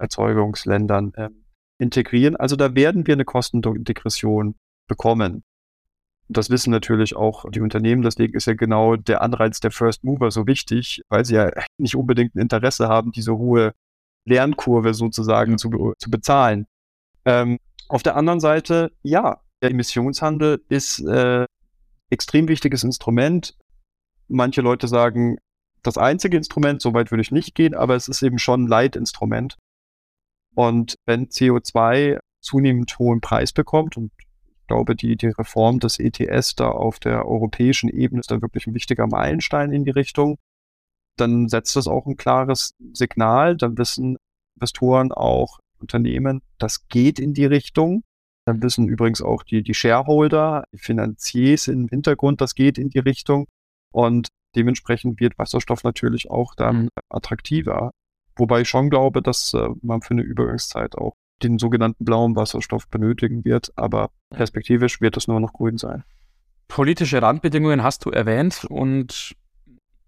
Erzeugungsländern 0.00 1.12
äh, 1.14 1.28
integrieren. 1.78 2.36
Also 2.36 2.56
da 2.56 2.74
werden 2.74 3.06
wir 3.06 3.14
eine 3.14 3.24
Kostendegression 3.24 4.54
bekommen. 4.86 5.42
Das 6.28 6.48
wissen 6.48 6.70
natürlich 6.70 7.16
auch 7.16 7.44
die 7.50 7.60
Unternehmen. 7.60 8.02
Deswegen 8.02 8.34
ist 8.34 8.46
ja 8.46 8.54
genau 8.54 8.96
der 8.96 9.22
Anreiz 9.22 9.58
der 9.60 9.72
First 9.72 10.04
Mover 10.04 10.30
so 10.30 10.46
wichtig, 10.46 11.02
weil 11.08 11.24
sie 11.24 11.34
ja 11.34 11.50
nicht 11.78 11.96
unbedingt 11.96 12.34
ein 12.34 12.40
Interesse 12.40 12.88
haben, 12.88 13.10
diese 13.10 13.36
hohe 13.36 13.72
Lernkurve 14.26 14.94
sozusagen 14.94 15.58
zu, 15.58 15.94
zu 15.98 16.10
bezahlen. 16.10 16.66
Ähm, 17.24 17.58
auf 17.88 18.02
der 18.02 18.16
anderen 18.16 18.38
Seite, 18.38 18.92
ja, 19.02 19.40
der 19.62 19.70
Emissionshandel 19.70 20.62
ist 20.68 21.00
äh, 21.00 21.46
extrem 22.10 22.46
wichtiges 22.48 22.84
Instrument. 22.84 23.56
Manche 24.28 24.60
Leute 24.60 24.86
sagen, 24.86 25.38
das 25.82 25.98
einzige 25.98 26.36
Instrument, 26.36 26.80
so 26.80 26.94
weit 26.94 27.10
würde 27.10 27.22
ich 27.22 27.32
nicht 27.32 27.54
gehen, 27.54 27.74
aber 27.74 27.96
es 27.96 28.08
ist 28.08 28.22
eben 28.22 28.38
schon 28.38 28.64
ein 28.64 28.68
Leitinstrument. 28.68 29.56
Und 30.54 30.96
wenn 31.06 31.28
CO2 31.28 32.18
zunehmend 32.40 32.98
hohen 32.98 33.20
Preis 33.20 33.52
bekommt, 33.52 33.96
und 33.96 34.10
ich 34.18 34.66
glaube, 34.66 34.96
die, 34.96 35.16
die 35.16 35.28
Reform 35.28 35.78
des 35.80 35.98
ETS 35.98 36.54
da 36.54 36.70
auf 36.70 36.98
der 36.98 37.26
europäischen 37.26 37.88
Ebene 37.88 38.20
ist 38.20 38.30
da 38.30 38.40
wirklich 38.40 38.66
ein 38.66 38.74
wichtiger 38.74 39.06
Meilenstein 39.06 39.72
in 39.72 39.84
die 39.84 39.90
Richtung, 39.90 40.38
dann 41.16 41.48
setzt 41.48 41.76
das 41.76 41.86
auch 41.86 42.06
ein 42.06 42.16
klares 42.16 42.74
Signal. 42.92 43.56
Dann 43.56 43.76
wissen 43.76 44.16
Investoren 44.56 45.12
auch, 45.12 45.58
Unternehmen, 45.78 46.42
das 46.58 46.88
geht 46.88 47.18
in 47.18 47.34
die 47.34 47.46
Richtung. 47.46 48.02
Dann 48.46 48.62
wissen 48.62 48.88
übrigens 48.88 49.22
auch 49.22 49.42
die, 49.42 49.62
die 49.62 49.74
Shareholder, 49.74 50.64
die 50.72 50.78
Finanziers 50.78 51.68
im 51.68 51.88
Hintergrund, 51.88 52.40
das 52.40 52.54
geht 52.54 52.78
in 52.78 52.90
die 52.90 52.98
Richtung. 52.98 53.46
Und 53.92 54.28
dementsprechend 54.56 55.20
wird 55.20 55.38
Wasserstoff 55.38 55.84
natürlich 55.84 56.30
auch 56.30 56.54
dann 56.54 56.88
attraktiver. 57.08 57.92
Wobei 58.40 58.62
ich 58.62 58.68
schon 58.70 58.88
glaube, 58.88 59.20
dass 59.20 59.52
äh, 59.52 59.68
man 59.82 60.00
für 60.00 60.12
eine 60.12 60.22
Übergangszeit 60.22 60.96
auch 60.96 61.12
den 61.42 61.58
sogenannten 61.58 62.04
blauen 62.04 62.36
Wasserstoff 62.36 62.88
benötigen 62.88 63.44
wird, 63.44 63.70
aber 63.76 64.10
perspektivisch 64.30 65.00
wird 65.02 65.16
es 65.18 65.28
nur 65.28 65.40
noch 65.40 65.52
grün 65.52 65.76
sein. 65.76 66.04
Politische 66.66 67.20
Randbedingungen 67.20 67.82
hast 67.82 68.04
du 68.06 68.10
erwähnt 68.10 68.64
und 68.68 69.36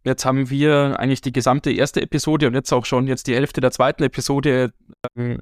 jetzt 0.05 0.25
haben 0.25 0.49
wir 0.49 0.99
eigentlich 0.99 1.21
die 1.21 1.33
gesamte 1.33 1.71
erste 1.73 2.01
Episode 2.01 2.47
und 2.47 2.55
jetzt 2.55 2.73
auch 2.73 2.87
schon 2.87 3.07
jetzt 3.07 3.27
die 3.27 3.35
Hälfte 3.35 3.61
der 3.61 3.71
zweiten 3.71 4.03
Episode 4.03 4.73
äh, 5.15 5.37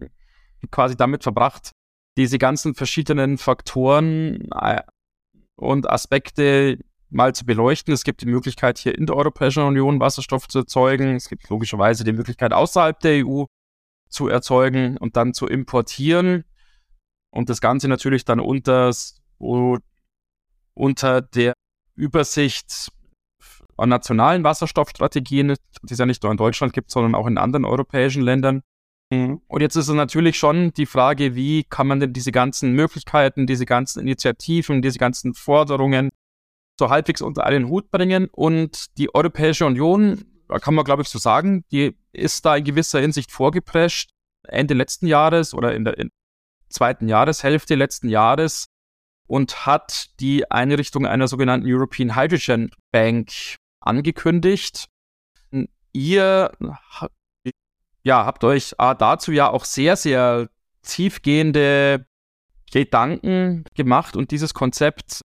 quasi 0.73 0.97
damit 0.97 1.23
verbracht, 1.23 1.71
diese 2.17 2.39
ganzen 2.39 2.75
verschiedenen 2.75 3.39
Faktoren 3.39 4.49
äh, 4.61 4.83
und 5.57 5.89
Aspekte 5.89 6.79
mal 7.11 7.35
zu 7.35 7.45
beleuchten. 7.45 7.93
Es 7.93 8.05
gibt 8.05 8.23
die 8.23 8.27
Möglichkeit, 8.27 8.79
hier 8.79 8.97
in 8.97 9.07
der 9.07 9.17
Europäischen 9.17 9.63
Union 9.63 10.01
Wasserstoff 10.01 10.49
zu 10.49 10.61
erzeugen. 10.61 11.17
Es 11.17 11.29
gibt 11.29 11.49
logischerweise 11.49 12.05
die 12.05 12.13
Möglichkeit, 12.13 12.53
außerhalb 12.53 12.99
der 13.01 13.27
EU 13.27 13.45
zu 14.09 14.29
erzeugen 14.29 14.97
und 14.97 15.17
dann 15.17 15.35
zu 15.35 15.47
importieren. 15.47 16.45
Und 17.31 17.49
das 17.49 17.61
Ganze 17.61 17.89
natürlich 17.89 18.25
dann 18.25 18.41
unter, 18.41 18.93
unter 20.75 21.23
der 21.23 21.53
Übersicht 21.95 22.91
an 23.77 23.89
nationalen 23.89 24.45
Wasserstoffstrategien, 24.45 25.55
die 25.83 25.93
es 25.93 25.99
ja 25.99 26.07
nicht 26.07 26.23
nur 26.23 26.33
in 26.33 26.39
Deutschland 26.39 26.73
gibt, 26.73 26.91
sondern 26.91 27.15
auch 27.15 27.27
in 27.27 27.39
anderen 27.39 27.65
europäischen 27.65 28.23
Ländern. 28.23 28.63
Mhm. 29.11 29.41
Und 29.47 29.61
jetzt 29.61 29.77
ist 29.77 29.89
es 29.89 29.95
natürlich 29.95 30.39
schon 30.39 30.73
die 30.75 30.87
Frage, 30.87 31.35
wie 31.35 31.65
kann 31.65 31.87
man 31.87 32.01
denn 32.01 32.13
diese 32.13 32.33
ganzen 32.33 32.73
Möglichkeiten, 32.73 33.47
diese 33.47 33.67
ganzen 33.67 34.01
Initiativen, 34.01 34.83
diese 34.83 34.99
ganzen 34.99 35.35
Forderungen 35.35 36.11
so 36.81 36.91
halbwegs 36.91 37.21
unter 37.21 37.45
einen 37.45 37.69
Hut 37.69 37.91
bringen. 37.91 38.29
Und 38.33 38.99
die 38.99 39.15
Europäische 39.15 39.67
Union, 39.67 40.25
da 40.49 40.59
kann 40.59 40.75
man 40.75 40.85
glaube 40.85 41.03
ich 41.03 41.09
so 41.09 41.21
sagen, 41.21 41.65
die 41.71 41.97
ist 42.13 42.45
da 42.45 42.57
in 42.57 42.65
gewisser 42.65 43.01
Hinsicht 43.01 43.31
vorgeprescht. 43.31 44.11
Ende 44.43 44.75
letzten 44.75 45.07
Jahres 45.07 45.55
oder 45.55 45.75
in 45.75 45.85
der 45.85 45.99
in 45.99 46.11
zweiten 46.69 47.09
Jahreshälfte 47.09 47.75
letzten 47.75 48.09
Jahres 48.09 48.67
und 49.29 49.67
hat 49.67 50.09
die 50.19 50.51
Einrichtung 50.51 51.07
einer 51.07 51.29
sogenannten 51.29 51.67
European 51.71 52.17
Hydrogen 52.17 52.71
Bank 52.91 53.31
angekündigt. 53.81 54.89
Ihr 55.93 56.53
ja, 58.03 58.25
habt 58.25 58.45
euch 58.45 58.75
ah, 58.79 58.95
dazu 58.95 59.33
ja 59.33 59.51
auch 59.51 59.65
sehr, 59.65 59.97
sehr 59.97 60.49
tiefgehende 60.83 62.07
Gedanken 62.73 63.65
gemacht 63.75 64.17
und 64.17 64.31
dieses 64.31 64.55
Konzept 64.55 65.21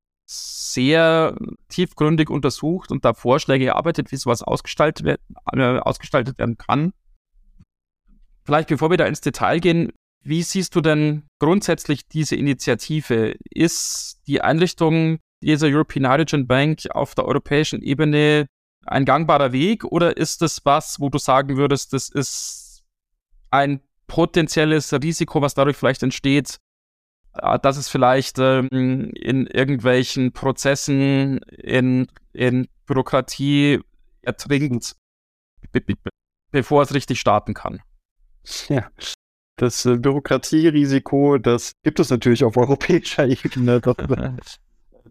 sehr 0.75 1.37
tiefgründig 1.69 2.31
untersucht 2.31 2.91
und 2.91 3.05
da 3.05 3.15
Vorschläge 3.15 3.67
erarbeitet, 3.67 4.13
wie 4.13 4.17
sowas 4.17 4.43
ausgestaltet, 4.43 5.21
äh, 5.53 5.79
ausgestaltet 5.79 6.39
werden 6.39 6.59
kann. 6.59 6.93
Vielleicht 8.45 8.69
bevor 8.69 8.91
wir 8.91 8.97
da 8.97 9.07
ins 9.07 9.21
Detail 9.21 9.61
gehen, 9.61 9.93
wie 10.23 10.43
siehst 10.43 10.75
du 10.75 10.81
denn 10.81 11.25
grundsätzlich 11.39 12.09
diese 12.09 12.37
Initiative? 12.37 13.37
Ist 13.51 14.21
die 14.27 14.41
Einrichtung 14.41 15.19
dieser 15.43 15.69
European 15.69 16.11
Hydrogen 16.11 16.47
Bank 16.47 16.81
auf 16.91 17.15
der 17.15 17.27
europäischen 17.27 17.83
Ebene 17.83 18.47
ein 18.87 19.05
gangbarer 19.05 19.53
Weg 19.53 19.85
oder 19.85 20.17
ist 20.17 20.43
das 20.43 20.61
was, 20.65 21.01
wo 21.01 21.09
du 21.09 21.19
sagen 21.19 21.57
würdest, 21.57 21.93
das 21.93 22.09
ist 22.09 22.85
ein 23.51 23.81
potenzielles 24.07 24.93
Risiko, 24.93 25.41
was 25.41 25.55
dadurch 25.55 25.77
vielleicht 25.77 26.03
entsteht, 26.03 26.59
dass 27.35 27.77
es 27.77 27.89
vielleicht 27.89 28.39
ähm, 28.39 29.11
in 29.15 29.47
irgendwelchen 29.47 30.33
Prozessen, 30.33 31.39
in, 31.39 32.07
in 32.33 32.69
Bürokratie 32.87 33.81
ertrinkt, 34.23 34.97
be 35.73 35.81
be 35.81 35.95
bevor 36.51 36.83
es 36.83 36.95
richtig 36.95 37.19
starten 37.19 37.53
kann. 37.55 37.83
Ja. 38.69 38.89
das 39.57 39.85
äh, 39.87 39.97
Bürokratierisiko, 39.97 41.39
das 41.39 41.73
gibt 41.83 41.99
es 41.99 42.11
natürlich 42.11 42.45
auf 42.45 42.57
europäischer 42.59 43.27
Ebene. 43.27 43.81
Das, 43.81 43.97
das, 43.97 44.59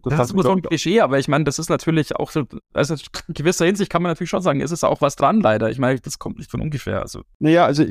das 0.04 0.28
ist 0.28 0.32
immer 0.32 0.42
so 0.42 0.52
ein 0.52 0.62
Klischee, 0.62 1.00
aber 1.00 1.18
ich 1.18 1.28
meine, 1.28 1.44
das 1.44 1.58
ist 1.58 1.68
natürlich 1.68 2.16
auch 2.16 2.30
so, 2.30 2.44
also 2.72 2.94
in 2.94 3.34
gewisser 3.34 3.66
Hinsicht 3.66 3.90
kann 3.90 4.02
man 4.02 4.10
natürlich 4.10 4.30
schon 4.30 4.42
sagen, 4.42 4.60
ist 4.60 4.70
es 4.70 4.84
auch 4.84 5.00
was 5.00 5.16
dran, 5.16 5.40
leider. 5.40 5.70
Ich 5.70 5.78
meine, 5.78 6.00
das 6.00 6.18
kommt 6.18 6.38
nicht 6.38 6.50
von 6.50 6.60
ungefähr. 6.60 7.00
Also. 7.02 7.22
Naja, 7.38 7.66
also 7.66 7.84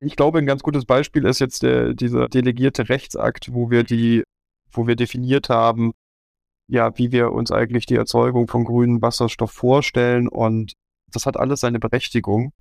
ich 0.00 0.16
glaube, 0.16 0.38
ein 0.38 0.46
ganz 0.46 0.62
gutes 0.62 0.84
Beispiel 0.84 1.24
ist 1.26 1.40
jetzt 1.40 1.62
der, 1.62 1.94
dieser 1.94 2.28
delegierte 2.28 2.88
Rechtsakt, 2.88 3.52
wo 3.52 3.70
wir 3.70 3.82
die, 3.82 4.22
wo 4.70 4.86
wir 4.86 4.96
definiert 4.96 5.48
haben, 5.48 5.92
ja, 6.68 6.96
wie 6.98 7.12
wir 7.12 7.32
uns 7.32 7.50
eigentlich 7.50 7.86
die 7.86 7.96
Erzeugung 7.96 8.46
von 8.46 8.64
grünem 8.64 9.02
Wasserstoff 9.02 9.50
vorstellen 9.50 10.28
und 10.28 10.74
das 11.10 11.26
hat 11.26 11.36
alles 11.36 11.60
seine 11.60 11.78
Berechtigung. 11.78 12.52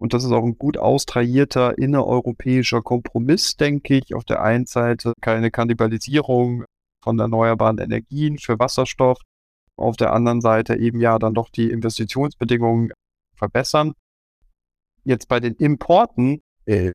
Und 0.00 0.14
das 0.14 0.24
ist 0.24 0.32
auch 0.32 0.44
ein 0.44 0.56
gut 0.58 0.78
austrahierter 0.78 1.76
innereuropäischer 1.78 2.80
Kompromiss, 2.80 3.56
denke 3.56 3.98
ich. 3.98 4.14
Auf 4.14 4.24
der 4.24 4.42
einen 4.42 4.66
Seite 4.66 5.12
keine 5.20 5.50
Kannibalisierung 5.50 6.64
von 7.02 7.18
erneuerbaren 7.18 7.78
Energien 7.78 8.38
für 8.38 8.58
Wasserstoff. 8.58 9.18
Auf 9.76 9.96
der 9.96 10.12
anderen 10.12 10.40
Seite 10.40 10.76
eben 10.76 11.00
ja 11.00 11.18
dann 11.18 11.34
doch 11.34 11.50
die 11.50 11.70
Investitionsbedingungen 11.70 12.92
verbessern. 13.36 13.92
Jetzt 15.04 15.28
bei 15.28 15.38
den 15.38 15.54
Importen 15.54 16.40
äh, 16.66 16.92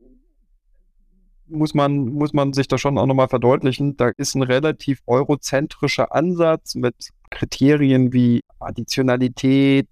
muss 1.48 1.74
man, 1.74 2.05
muss 2.07 2.34
man 2.34 2.53
sich 2.53 2.67
da 2.67 2.77
schon 2.77 2.98
auch 2.98 3.05
nochmal 3.05 3.27
verdeutlichen. 3.27 3.98
Da 3.98 4.12
ist 4.17 4.36
ein 4.36 4.41
relativ 4.41 5.01
eurozentrischer 5.05 6.13
Ansatz 6.13 6.75
mit 6.75 6.95
Kriterien 7.29 8.13
wie 8.13 8.41
Additionalität, 8.60 9.88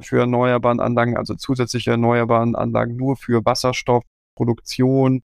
für 0.00 0.20
erneuerbaren 0.20 0.80
Anlagen, 0.80 1.16
also 1.16 1.34
zusätzliche 1.34 1.92
erneuerbaren 1.92 2.54
Anlagen 2.54 2.96
nur 2.96 3.16
für 3.16 3.44
Wasserstoffproduktion, 3.44 5.22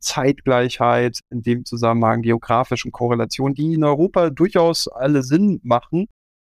Zeitgleichheit, 0.00 1.20
in 1.30 1.42
dem 1.42 1.64
Zusammenhang 1.64 2.22
geografischen 2.22 2.92
Korrelationen, 2.92 3.54
die 3.54 3.74
in 3.74 3.84
Europa 3.84 4.30
durchaus 4.30 4.88
alle 4.88 5.22
Sinn 5.22 5.60
machen. 5.62 6.06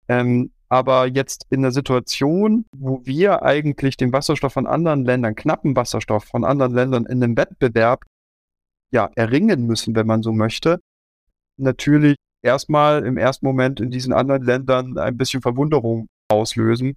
Ähm, 0.08 0.52
aber 0.70 1.08
jetzt 1.08 1.46
in 1.50 1.62
der 1.62 1.72
Situation, 1.72 2.66
wo 2.76 3.02
wir 3.06 3.44
eigentlich 3.44 3.98
den 3.98 4.14
Wasserstoff 4.14 4.54
von 4.54 4.68
anderen 4.68 5.06
Ländern, 5.06 5.36
knappen 5.36 5.76
Wasserstoff 5.76 6.26
von 6.26 6.44
anderen 6.44 6.74
Ländern 6.74 7.06
in 7.06 7.24
einem 7.24 7.38
Wettbewerb 7.38 8.04
ja, 8.92 9.10
erringen 9.16 9.66
müssen, 9.66 9.96
wenn 9.96 10.08
man 10.08 10.24
so 10.24 10.32
möchte, 10.32 10.80
natürlich 11.58 12.16
erstmal 12.42 13.06
im 13.06 13.18
ersten 13.18 13.46
Moment 13.46 13.80
in 13.80 13.92
diesen 13.92 14.14
anderen 14.14 14.44
Ländern 14.44 14.98
ein 14.98 15.18
bisschen 15.18 15.42
Verwunderung 15.42 16.08
auslösen, 16.30 16.96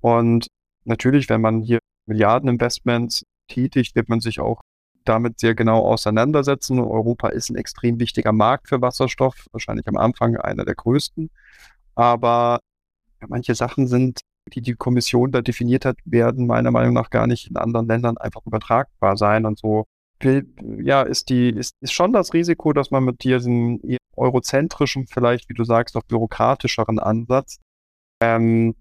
und 0.00 0.48
natürlich, 0.84 1.28
wenn 1.28 1.40
man 1.40 1.60
hier 1.62 1.78
Milliardeninvestments 2.06 3.24
tätigt, 3.48 3.94
wird 3.96 4.08
man 4.08 4.20
sich 4.20 4.40
auch 4.40 4.60
damit 5.04 5.40
sehr 5.40 5.54
genau 5.54 5.80
auseinandersetzen. 5.80 6.78
Europa 6.78 7.28
ist 7.28 7.50
ein 7.50 7.56
extrem 7.56 7.98
wichtiger 7.98 8.32
Markt 8.32 8.68
für 8.68 8.80
Wasserstoff, 8.80 9.46
wahrscheinlich 9.52 9.86
am 9.88 9.96
Anfang 9.96 10.36
einer 10.36 10.64
der 10.64 10.74
größten. 10.74 11.30
Aber 11.94 12.60
ja, 13.20 13.26
manche 13.28 13.54
Sachen 13.54 13.86
sind, 13.86 14.20
die 14.52 14.62
die 14.62 14.74
Kommission 14.74 15.30
da 15.30 15.42
definiert 15.42 15.84
hat, 15.84 15.98
werden 16.04 16.46
meiner 16.46 16.70
Meinung 16.70 16.94
nach 16.94 17.10
gar 17.10 17.26
nicht 17.26 17.48
in 17.48 17.56
anderen 17.56 17.86
Ländern 17.86 18.16
einfach 18.18 18.44
übertragbar 18.46 19.16
sein. 19.16 19.44
Und 19.44 19.58
so 19.58 19.84
ja, 20.22 21.02
ist 21.02 21.28
die, 21.28 21.50
ist, 21.50 21.74
ist 21.80 21.92
schon 21.92 22.12
das 22.12 22.34
Risiko, 22.34 22.72
dass 22.72 22.90
man 22.90 23.04
mit 23.04 23.22
diesem 23.22 23.80
eurozentrischen, 24.16 25.06
vielleicht, 25.06 25.48
wie 25.48 25.54
du 25.54 25.64
sagst, 25.64 25.96
auch 25.96 26.02
bürokratischeren 26.02 26.98
Ansatz 26.98 27.60
ähm, 28.20 28.74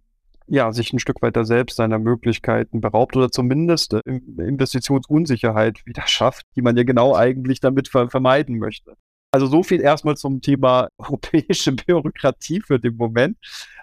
ja, 0.47 0.71
sich 0.71 0.93
ein 0.93 0.99
Stück 0.99 1.21
weiter 1.21 1.45
selbst 1.45 1.75
seiner 1.75 1.99
Möglichkeiten 1.99 2.79
beraubt 2.79 3.15
oder 3.15 3.29
zumindest 3.29 3.93
äh, 3.93 4.01
Investitionsunsicherheit 4.05 5.85
wieder 5.85 6.03
schafft, 6.07 6.45
die 6.55 6.61
man 6.61 6.77
ja 6.77 6.83
genau 6.83 7.15
eigentlich 7.15 7.59
damit 7.59 7.89
ver 7.89 8.09
vermeiden 8.09 8.57
möchte. 8.57 8.95
Also 9.31 9.47
so 9.47 9.61
viel 9.61 9.81
erstmal 9.81 10.15
zum 10.15 10.41
Thema 10.41 10.87
europäische 10.97 11.73
Bürokratie 11.73 12.61
für 12.61 12.79
den 12.79 12.95
Moment. 12.95 13.37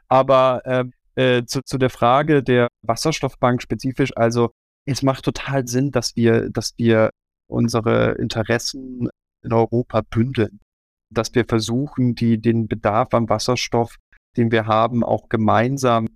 Aber 0.09 0.63
ähm, 0.65 0.93
äh, 1.17 1.45
zu, 1.45 1.63
zu 1.63 1.79
der 1.79 1.91
Frage 1.91 2.43
der 2.43 2.69
Wasserstoffbank 2.83 3.63
spezifisch, 3.63 4.17
also 4.17 4.51
es 4.87 5.03
macht 5.03 5.25
total 5.25 5.67
Sinn, 5.67 5.91
dass 5.91 6.17
wir, 6.17 6.51
dass 6.51 6.75
wir 6.77 7.11
unsere 7.49 8.13
Interessen 8.13 9.09
in 9.43 9.53
Europa 9.53 10.03
bündeln, 10.11 10.61
dass 11.11 11.35
wir 11.35 11.45
versuchen, 11.45 12.15
die, 12.15 12.41
den 12.41 12.69
Bedarf 12.69 13.15
an 13.15 13.29
Wasserstoff, 13.29 13.97
den 14.37 14.51
wir 14.51 14.67
haben, 14.67 15.05
auch 15.05 15.29
gemeinsam 15.29 16.09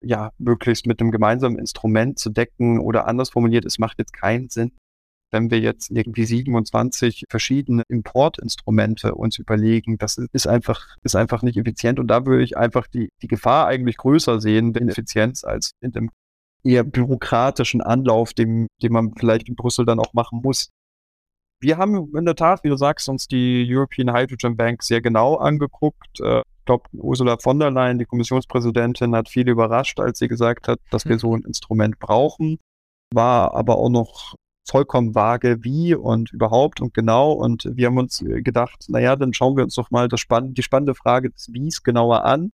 ja, 0.00 0.32
möglichst 0.38 0.86
mit 0.86 1.00
einem 1.00 1.10
gemeinsamen 1.10 1.58
Instrument 1.58 2.18
zu 2.18 2.30
decken 2.30 2.78
oder 2.78 3.06
anders 3.06 3.30
formuliert, 3.30 3.64
es 3.64 3.78
macht 3.78 3.98
jetzt 3.98 4.12
keinen 4.12 4.48
Sinn, 4.48 4.72
wenn 5.30 5.50
wir 5.50 5.60
jetzt 5.60 5.90
irgendwie 5.90 6.24
27 6.24 7.24
verschiedene 7.28 7.82
Importinstrumente 7.88 9.14
uns 9.14 9.38
überlegen, 9.38 9.98
das 9.98 10.18
ist 10.32 10.46
einfach, 10.46 10.96
ist 11.02 11.16
einfach 11.16 11.42
nicht 11.42 11.56
effizient. 11.56 11.98
Und 11.98 12.08
da 12.08 12.26
würde 12.26 12.42
ich 12.42 12.56
einfach 12.56 12.86
die, 12.86 13.10
die 13.22 13.28
Gefahr 13.28 13.66
eigentlich 13.66 13.96
größer 13.96 14.40
sehen 14.40 14.74
in 14.74 14.88
Effizienz 14.88 15.44
als 15.44 15.72
in 15.80 15.92
dem 15.92 16.10
eher 16.64 16.84
bürokratischen 16.84 17.82
Anlauf, 17.82 18.32
dem, 18.32 18.68
den 18.82 18.92
man 18.92 19.14
vielleicht 19.16 19.48
in 19.48 19.56
Brüssel 19.56 19.84
dann 19.84 20.00
auch 20.00 20.12
machen 20.12 20.40
muss. 20.42 20.70
Wir 21.60 21.76
haben 21.76 22.14
in 22.16 22.24
der 22.24 22.36
Tat, 22.36 22.62
wie 22.62 22.68
du 22.68 22.76
sagst, 22.76 23.08
uns 23.08 23.26
die 23.26 23.66
European 23.68 24.14
Hydrogen 24.14 24.56
Bank 24.56 24.82
sehr 24.82 25.00
genau 25.00 25.36
angeguckt. 25.36 26.20
Äh, 26.20 26.42
glaube, 26.68 26.88
Ursula 26.92 27.38
von 27.38 27.58
der 27.58 27.70
Leyen, 27.70 27.98
die 27.98 28.04
Kommissionspräsidentin, 28.04 29.16
hat 29.16 29.28
viel 29.28 29.48
überrascht, 29.48 29.98
als 29.98 30.18
sie 30.18 30.28
gesagt 30.28 30.68
hat, 30.68 30.78
dass 30.90 31.06
wir 31.06 31.14
mhm. 31.14 31.18
so 31.18 31.34
ein 31.34 31.42
Instrument 31.42 31.98
brauchen, 31.98 32.58
war 33.12 33.54
aber 33.54 33.78
auch 33.78 33.88
noch 33.88 34.34
vollkommen 34.68 35.14
vage, 35.14 35.64
wie 35.64 35.94
und 35.94 36.32
überhaupt 36.32 36.80
und 36.80 36.94
genau. 36.94 37.32
Und 37.32 37.68
wir 37.74 37.86
haben 37.86 37.98
uns 37.98 38.24
gedacht, 38.24 38.84
naja, 38.88 39.16
dann 39.16 39.32
schauen 39.32 39.56
wir 39.56 39.64
uns 39.64 39.74
doch 39.74 39.90
mal 39.90 40.08
das 40.08 40.20
spann 40.20 40.54
die 40.54 40.62
spannende 40.62 40.94
Frage 40.94 41.30
des 41.30 41.52
Wies 41.52 41.82
genauer 41.82 42.24
an. 42.24 42.50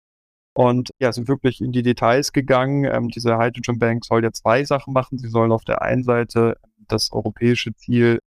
Und 0.53 0.89
ja, 0.99 1.11
sind 1.13 1.27
wirklich 1.27 1.61
in 1.61 1.71
die 1.71 1.83
Details 1.83 2.33
gegangen. 2.33 2.83
Ähm, 2.83 3.09
diese 3.09 3.37
Hydrogen 3.37 3.79
Bank 3.79 4.05
soll 4.05 4.23
ja 4.23 4.31
zwei 4.31 4.65
Sachen 4.65 4.93
machen. 4.93 5.17
Sie 5.17 5.29
sollen 5.29 5.51
auf 5.51 5.63
der 5.63 5.81
einen 5.81 6.03
Seite 6.03 6.57
das 6.87 7.11
europäische 7.11 7.73
Ziel 7.75 8.19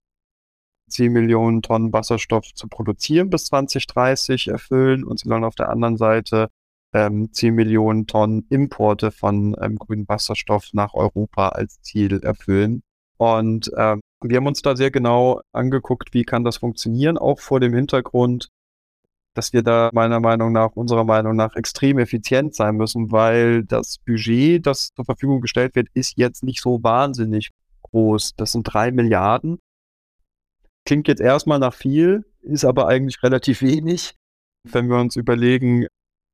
10 0.88 1.12
Millionen 1.12 1.62
Tonnen 1.62 1.92
Wasserstoff 1.92 2.52
zu 2.54 2.68
produzieren 2.68 3.30
bis 3.30 3.46
2030 3.46 4.48
erfüllen 4.48 5.04
und 5.04 5.18
sie 5.18 5.28
sollen 5.28 5.44
auf 5.44 5.54
der 5.54 5.70
anderen 5.70 5.96
Seite 5.96 6.48
ähm, 6.92 7.32
10 7.32 7.54
Millionen 7.54 8.06
Tonnen 8.06 8.46
Importe 8.50 9.10
von 9.10 9.56
ähm, 9.60 9.76
grünem 9.78 10.08
Wasserstoff 10.08 10.70
nach 10.72 10.94
Europa 10.94 11.50
als 11.50 11.80
Ziel 11.82 12.20
erfüllen. 12.22 12.82
Und 13.22 13.70
ähm, 13.76 14.00
wir 14.20 14.38
haben 14.38 14.48
uns 14.48 14.62
da 14.62 14.74
sehr 14.74 14.90
genau 14.90 15.42
angeguckt, 15.52 16.12
wie 16.12 16.24
kann 16.24 16.42
das 16.42 16.56
funktionieren, 16.56 17.16
auch 17.16 17.38
vor 17.38 17.60
dem 17.60 17.72
Hintergrund, 17.72 18.48
dass 19.34 19.52
wir 19.52 19.62
da 19.62 19.90
meiner 19.92 20.18
Meinung 20.18 20.50
nach, 20.50 20.72
unserer 20.74 21.04
Meinung 21.04 21.36
nach 21.36 21.54
extrem 21.54 22.00
effizient 22.00 22.56
sein 22.56 22.74
müssen, 22.74 23.12
weil 23.12 23.62
das 23.62 23.98
Budget, 23.98 24.66
das 24.66 24.88
zur 24.96 25.04
Verfügung 25.04 25.40
gestellt 25.40 25.76
wird, 25.76 25.86
ist 25.94 26.14
jetzt 26.16 26.42
nicht 26.42 26.60
so 26.60 26.82
wahnsinnig 26.82 27.50
groß. 27.82 28.32
Das 28.36 28.50
sind 28.50 28.64
drei 28.64 28.90
Milliarden. 28.90 29.60
Klingt 30.84 31.06
jetzt 31.06 31.20
erstmal 31.20 31.60
nach 31.60 31.74
viel, 31.74 32.24
ist 32.40 32.64
aber 32.64 32.88
eigentlich 32.88 33.22
relativ 33.22 33.62
wenig. 33.62 34.16
Wenn 34.64 34.88
wir 34.88 34.98
uns 34.98 35.14
überlegen, 35.14 35.86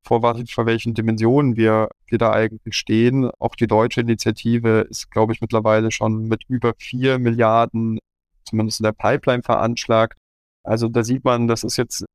vor, 0.08 0.22
vor 0.48 0.66
welchen 0.66 0.94
Dimensionen 0.94 1.56
wir, 1.56 1.90
wir 2.06 2.18
da 2.18 2.32
eigentlich 2.32 2.74
stehen. 2.74 3.30
Auch 3.38 3.54
die 3.54 3.66
deutsche 3.66 4.00
Initiative 4.00 4.86
ist, 4.90 5.10
glaube 5.10 5.34
ich, 5.34 5.40
mittlerweile 5.40 5.90
schon 5.90 6.28
mit 6.28 6.44
über 6.48 6.72
vier 6.78 7.18
Milliarden, 7.18 7.98
zumindest 8.44 8.80
in 8.80 8.84
der 8.84 8.92
Pipeline 8.92 9.42
veranschlagt. 9.42 10.18
Also 10.64 10.88
da 10.88 11.04
sieht 11.04 11.24
man, 11.24 11.46
das 11.46 11.62
ist 11.62 11.76
jetzt, 11.76 12.06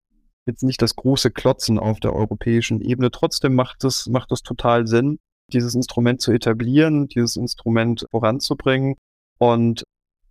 jetzt 0.47 0.63
nicht 0.63 0.81
das 0.81 0.95
große 0.95 1.31
Klotzen 1.31 1.77
auf 1.77 1.99
der 1.99 2.13
europäischen 2.13 2.81
Ebene. 2.81 3.11
Trotzdem 3.11 3.53
macht 3.53 3.83
es, 3.83 4.07
macht 4.07 4.31
es 4.31 4.41
total 4.41 4.87
Sinn, 4.87 5.19
dieses 5.51 5.75
Instrument 5.75 6.19
zu 6.19 6.31
etablieren, 6.31 7.07
dieses 7.07 7.35
Instrument 7.35 8.07
voranzubringen. 8.09 8.95
Und 9.37 9.83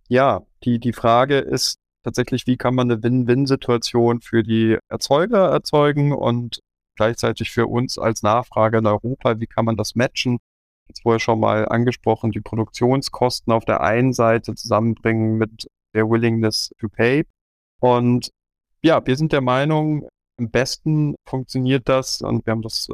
ja, 0.09 0.41
die, 0.65 0.79
die 0.79 0.93
Frage 0.93 1.37
ist, 1.37 1.77
tatsächlich, 2.03 2.45
wie 2.45 2.57
kann 2.57 2.75
man 2.75 2.91
eine 2.91 3.01
Win-Win-Situation 3.01 4.19
für 4.19 4.43
die 4.43 4.77
Erzeuger 4.89 5.49
erzeugen 5.49 6.11
und 6.11 6.59
gleichzeitig 6.95 7.51
für 7.51 7.67
uns 7.67 7.97
als 7.97 8.23
Nachfrage 8.23 8.79
in 8.79 8.87
Europa, 8.87 9.39
wie 9.39 9.47
kann 9.47 9.65
man 9.65 9.77
das 9.77 9.95
matchen? 9.95 10.39
Jetzt 10.87 11.03
vorher 11.03 11.19
schon 11.19 11.39
mal 11.39 11.67
angesprochen, 11.67 12.31
die 12.31 12.41
Produktionskosten 12.41 13.53
auf 13.53 13.65
der 13.65 13.81
einen 13.81 14.13
Seite 14.13 14.53
zusammenbringen 14.55 15.37
mit 15.37 15.67
der 15.95 16.09
Willingness 16.09 16.71
to 16.79 16.89
Pay. 16.89 17.25
Und 17.79 18.31
ja, 18.83 19.05
wir 19.05 19.15
sind 19.15 19.31
der 19.31 19.41
Meinung, 19.41 20.07
am 20.37 20.49
besten 20.49 21.15
funktioniert 21.27 21.87
das 21.87 22.21
und 22.21 22.45
wir 22.45 22.51
haben 22.51 22.61
das 22.61 22.89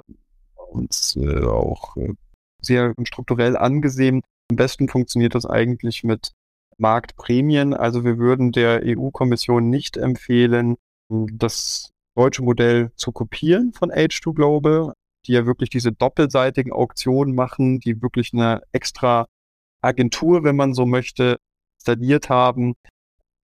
uns 0.69 1.15
äh, 1.15 1.43
auch 1.43 1.95
äh, 1.97 2.13
sehr 2.61 2.93
strukturell 3.03 3.57
angesehen. 3.57 4.21
Am 4.49 4.57
besten 4.57 4.87
funktioniert 4.89 5.35
das 5.35 5.45
eigentlich 5.45 6.03
mit 6.03 6.31
Marktprämien. 6.77 7.73
Also 7.73 8.03
wir 8.03 8.17
würden 8.17 8.51
der 8.51 8.81
EU-Kommission 8.83 9.69
nicht 9.69 9.97
empfehlen, 9.97 10.75
das 11.09 11.91
deutsche 12.19 12.43
Modell 12.43 12.91
zu 12.95 13.13
kopieren 13.13 13.71
von 13.71 13.91
H2 13.91 14.33
Global, 14.33 14.91
die 15.25 15.31
ja 15.31 15.45
wirklich 15.45 15.69
diese 15.69 15.93
doppelseitigen 15.93 16.73
Auktionen 16.73 17.33
machen, 17.33 17.79
die 17.79 18.01
wirklich 18.01 18.33
eine 18.33 18.61
extra 18.73 19.25
Agentur, 19.81 20.43
wenn 20.43 20.57
man 20.57 20.73
so 20.73 20.85
möchte, 20.85 21.37
installiert 21.77 22.27
haben, 22.27 22.73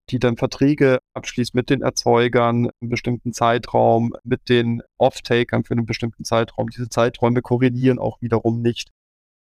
die 0.09 0.19
dann 0.19 0.35
Verträge 0.35 0.99
abschließt 1.13 1.55
mit 1.55 1.69
den 1.69 1.83
Erzeugern 1.83 2.69
einen 2.81 2.89
bestimmten 2.89 3.31
Zeitraum, 3.31 4.13
mit 4.25 4.49
den 4.49 4.81
Off-Takern 4.97 5.63
für 5.63 5.73
einen 5.73 5.85
bestimmten 5.85 6.25
Zeitraum. 6.25 6.69
Diese 6.69 6.89
Zeiträume 6.89 7.41
korrelieren 7.41 7.97
auch 7.97 8.21
wiederum 8.21 8.61
nicht. 8.61 8.89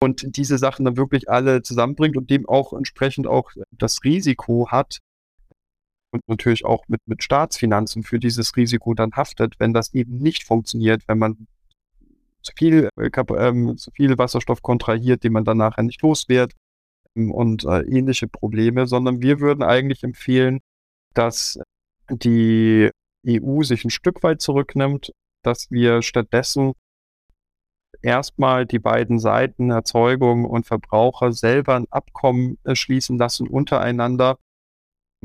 Und 0.01 0.37
diese 0.37 0.57
Sachen 0.57 0.85
dann 0.85 0.95
wirklich 0.95 1.29
alle 1.29 1.61
zusammenbringt 1.61 2.15
und 2.15 2.29
dem 2.29 2.47
auch 2.47 2.71
entsprechend 2.71 3.27
auch 3.27 3.51
das 3.71 4.05
Risiko 4.05 4.69
hat 4.71 4.99
und 6.11 6.21
natürlich 6.27 6.65
auch 6.65 6.83
mit, 6.87 7.01
mit 7.05 7.23
Staatsfinanzen 7.23 8.03
für 8.03 8.19
dieses 8.19 8.55
Risiko 8.55 8.93
dann 8.93 9.13
haftet, 9.13 9.55
wenn 9.59 9.73
das 9.73 9.93
eben 9.93 10.17
nicht 10.17 10.43
funktioniert, 10.43 11.03
wenn 11.07 11.19
man 11.19 11.47
zu 12.41 12.53
viel, 12.55 12.89
äh, 12.97 13.09
ähm, 13.37 13.77
zu 13.77 13.91
viel 13.91 14.17
Wasserstoff 14.17 14.61
kontrahiert, 14.61 15.23
den 15.23 15.33
man 15.33 15.45
dann 15.45 15.57
nachher 15.57 15.83
nicht 15.83 16.01
los 16.01 16.29
wird 16.29 16.53
und 17.15 17.65
äh, 17.65 17.81
ähnliche 17.81 18.27
Probleme, 18.27 18.87
sondern 18.87 19.21
wir 19.21 19.39
würden 19.39 19.63
eigentlich 19.63 20.03
empfehlen, 20.03 20.59
dass 21.13 21.59
die 22.09 22.89
EU 23.27 23.63
sich 23.63 23.83
ein 23.83 23.89
Stück 23.89 24.21
weit 24.23 24.41
zurücknimmt, 24.41 25.11
dass 25.43 25.71
wir 25.71 26.01
stattdessen 26.01 26.73
erstmal 28.01 28.65
die 28.65 28.79
beiden 28.79 29.19
Seiten, 29.19 29.71
Erzeugung 29.71 30.45
und 30.45 30.65
Verbraucher, 30.65 31.31
selber 31.31 31.75
ein 31.75 31.87
Abkommen 31.89 32.57
äh, 32.63 32.75
schließen 32.75 33.17
lassen 33.17 33.47
untereinander, 33.47 34.37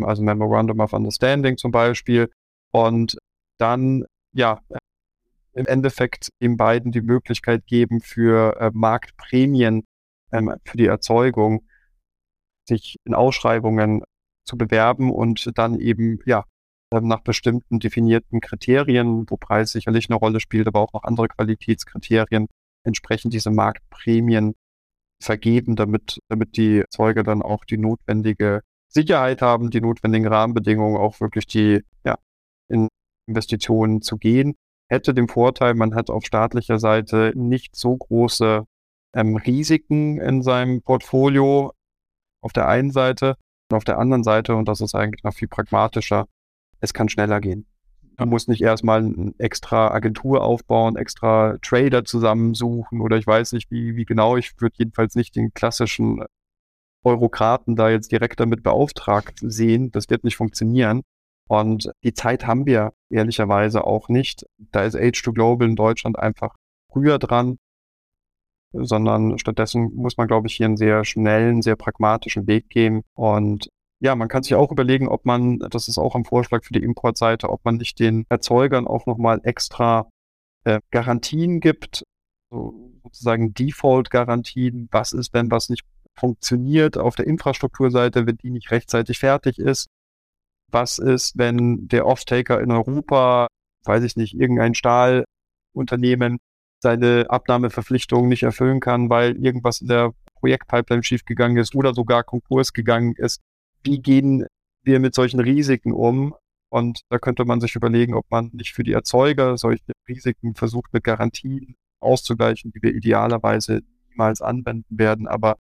also 0.04 0.22
Memorandum 0.22 0.80
of 0.80 0.92
Understanding 0.92 1.56
zum 1.56 1.70
Beispiel, 1.70 2.30
und 2.72 3.18
dann 3.58 4.04
ja 4.32 4.60
im 5.52 5.66
Endeffekt 5.66 6.30
den 6.40 6.56
beiden 6.56 6.92
die 6.92 7.02
Möglichkeit 7.02 7.66
geben 7.66 8.00
für 8.00 8.56
äh, 8.60 8.70
Marktprämien 8.72 9.84
ähm, 10.32 10.54
für 10.64 10.76
die 10.76 10.86
Erzeugung 10.86 11.66
sich 12.68 12.96
in 13.04 13.14
Ausschreibungen 13.14 14.02
zu 14.46 14.56
bewerben 14.56 15.12
und 15.12 15.50
dann 15.58 15.78
eben, 15.78 16.20
ja, 16.24 16.44
ähm, 16.92 17.08
nach 17.08 17.20
bestimmten 17.20 17.80
definierten 17.80 18.40
Kriterien, 18.40 19.28
wo 19.28 19.36
Preis 19.36 19.72
sicherlich 19.72 20.08
eine 20.08 20.18
Rolle 20.18 20.40
spielt, 20.40 20.68
aber 20.68 20.80
auch 20.80 20.92
noch 20.92 21.04
andere 21.04 21.28
Qualitätskriterien, 21.28 22.46
entsprechend 22.84 23.34
diese 23.34 23.50
Marktprämien 23.50 24.54
vergeben, 25.22 25.76
damit, 25.76 26.20
damit 26.28 26.56
die 26.56 26.84
Zeuge 26.90 27.22
dann 27.22 27.42
auch 27.42 27.64
die 27.64 27.76
notwendige 27.76 28.62
Sicherheit 28.90 29.40
haben, 29.40 29.70
die 29.70 29.80
notwendigen 29.80 30.26
Rahmenbedingungen, 30.26 30.96
auch 30.96 31.20
wirklich 31.20 31.46
die 31.46 31.82
ja, 32.04 32.18
in 32.68 32.88
Investitionen 33.26 34.02
zu 34.02 34.18
gehen. 34.18 34.56
Hätte 34.88 35.14
den 35.14 35.28
Vorteil, 35.28 35.74
man 35.74 35.94
hat 35.94 36.10
auf 36.10 36.24
staatlicher 36.24 36.80
Seite 36.80 37.32
nicht 37.36 37.76
so 37.76 37.96
große 37.96 38.64
ähm, 39.14 39.36
Risiken 39.36 40.20
in 40.20 40.42
seinem 40.42 40.82
Portfolio, 40.82 41.72
auf 42.42 42.52
der 42.52 42.68
einen 42.68 42.90
Seite 42.90 43.36
und 43.70 43.76
auf 43.76 43.84
der 43.84 43.98
anderen 43.98 44.24
Seite, 44.24 44.56
und 44.56 44.66
das 44.66 44.80
ist 44.80 44.94
eigentlich 44.94 45.22
noch 45.22 45.34
viel 45.34 45.48
pragmatischer, 45.48 46.26
es 46.80 46.92
kann 46.92 47.08
schneller 47.08 47.40
gehen. 47.40 47.66
Man 48.18 48.28
muss 48.28 48.48
nicht 48.48 48.60
erstmal 48.60 49.04
eine 49.04 49.32
extra 49.38 49.92
Agentur 49.92 50.42
aufbauen, 50.42 50.96
extra 50.96 51.56
Trader 51.62 52.04
zusammensuchen 52.04 53.00
oder 53.00 53.16
ich 53.16 53.26
weiß 53.26 53.52
nicht, 53.52 53.70
wie, 53.70 53.96
wie 53.96 54.04
genau. 54.04 54.36
Ich 54.36 54.60
würde 54.60 54.74
jedenfalls 54.76 55.14
nicht 55.14 55.36
den 55.36 55.54
klassischen 55.54 56.24
Eurokraten 57.04 57.76
da 57.76 57.90
jetzt 57.90 58.12
direkt 58.12 58.40
damit 58.40 58.62
beauftragt 58.62 59.38
sehen. 59.40 59.90
Das 59.90 60.10
wird 60.10 60.24
nicht 60.24 60.36
funktionieren. 60.36 61.02
Und 61.48 61.90
die 62.04 62.14
Zeit 62.14 62.46
haben 62.46 62.66
wir 62.66 62.92
ehrlicherweise 63.10 63.84
auch 63.84 64.08
nicht. 64.08 64.44
Da 64.58 64.84
ist 64.84 64.96
Age2 64.96 65.32
Global 65.32 65.68
in 65.68 65.76
Deutschland 65.76 66.18
einfach 66.18 66.54
früher 66.92 67.18
dran 67.18 67.58
sondern 68.72 69.38
stattdessen 69.38 69.92
muss 69.94 70.16
man, 70.16 70.28
glaube 70.28 70.46
ich, 70.46 70.54
hier 70.54 70.66
einen 70.66 70.76
sehr 70.76 71.04
schnellen, 71.04 71.62
sehr 71.62 71.76
pragmatischen 71.76 72.46
Weg 72.46 72.68
gehen. 72.68 73.02
Und 73.14 73.68
ja, 74.00 74.14
man 74.14 74.28
kann 74.28 74.42
sich 74.42 74.54
auch 74.54 74.70
überlegen, 74.70 75.08
ob 75.08 75.26
man, 75.26 75.58
das 75.58 75.88
ist 75.88 75.98
auch 75.98 76.14
ein 76.14 76.24
Vorschlag 76.24 76.64
für 76.64 76.72
die 76.72 76.82
Importseite, 76.82 77.50
ob 77.50 77.64
man 77.64 77.76
nicht 77.76 77.98
den 77.98 78.24
Erzeugern 78.28 78.86
auch 78.86 79.06
nochmal 79.06 79.40
extra 79.42 80.08
äh, 80.64 80.80
Garantien 80.90 81.60
gibt, 81.60 82.04
so 82.50 82.92
sozusagen 83.02 83.52
Default-Garantien. 83.52 84.88
Was 84.90 85.12
ist, 85.12 85.34
wenn 85.34 85.50
was 85.50 85.68
nicht 85.68 85.84
funktioniert 86.18 86.98
auf 86.98 87.16
der 87.16 87.26
Infrastrukturseite, 87.26 88.26
wenn 88.26 88.36
die 88.36 88.50
nicht 88.50 88.70
rechtzeitig 88.70 89.18
fertig 89.18 89.58
ist? 89.58 89.88
Was 90.70 90.98
ist, 90.98 91.36
wenn 91.36 91.88
der 91.88 92.06
Off-Taker 92.06 92.60
in 92.60 92.70
Europa, 92.70 93.48
weiß 93.84 94.04
ich 94.04 94.16
nicht, 94.16 94.34
irgendein 94.34 94.74
Stahlunternehmen 94.74 96.38
seine 96.82 97.26
Abnahmeverpflichtungen 97.28 98.28
nicht 98.28 98.42
erfüllen 98.42 98.80
kann, 98.80 99.10
weil 99.10 99.36
irgendwas 99.36 99.80
in 99.80 99.88
der 99.88 100.12
Projektpipeline 100.36 101.02
schiefgegangen 101.02 101.58
ist 101.58 101.74
oder 101.74 101.94
sogar 101.94 102.24
Konkurs 102.24 102.72
gegangen 102.72 103.14
ist. 103.16 103.40
Wie 103.82 104.00
gehen 104.00 104.46
wir 104.82 105.00
mit 105.00 105.14
solchen 105.14 105.40
Risiken 105.40 105.92
um? 105.92 106.34
Und 106.70 107.00
da 107.10 107.18
könnte 107.18 107.44
man 107.44 107.60
sich 107.60 107.74
überlegen, 107.74 108.14
ob 108.14 108.30
man 108.30 108.50
nicht 108.52 108.72
für 108.72 108.84
die 108.84 108.92
Erzeuger 108.92 109.58
solche 109.58 109.92
Risiken 110.08 110.54
versucht 110.54 110.92
mit 110.92 111.04
Garantien 111.04 111.74
auszugleichen, 112.00 112.72
die 112.72 112.82
wir 112.82 112.94
idealerweise 112.94 113.82
niemals 114.08 114.40
anwenden 114.40 114.98
werden, 114.98 115.26
aber 115.26 115.56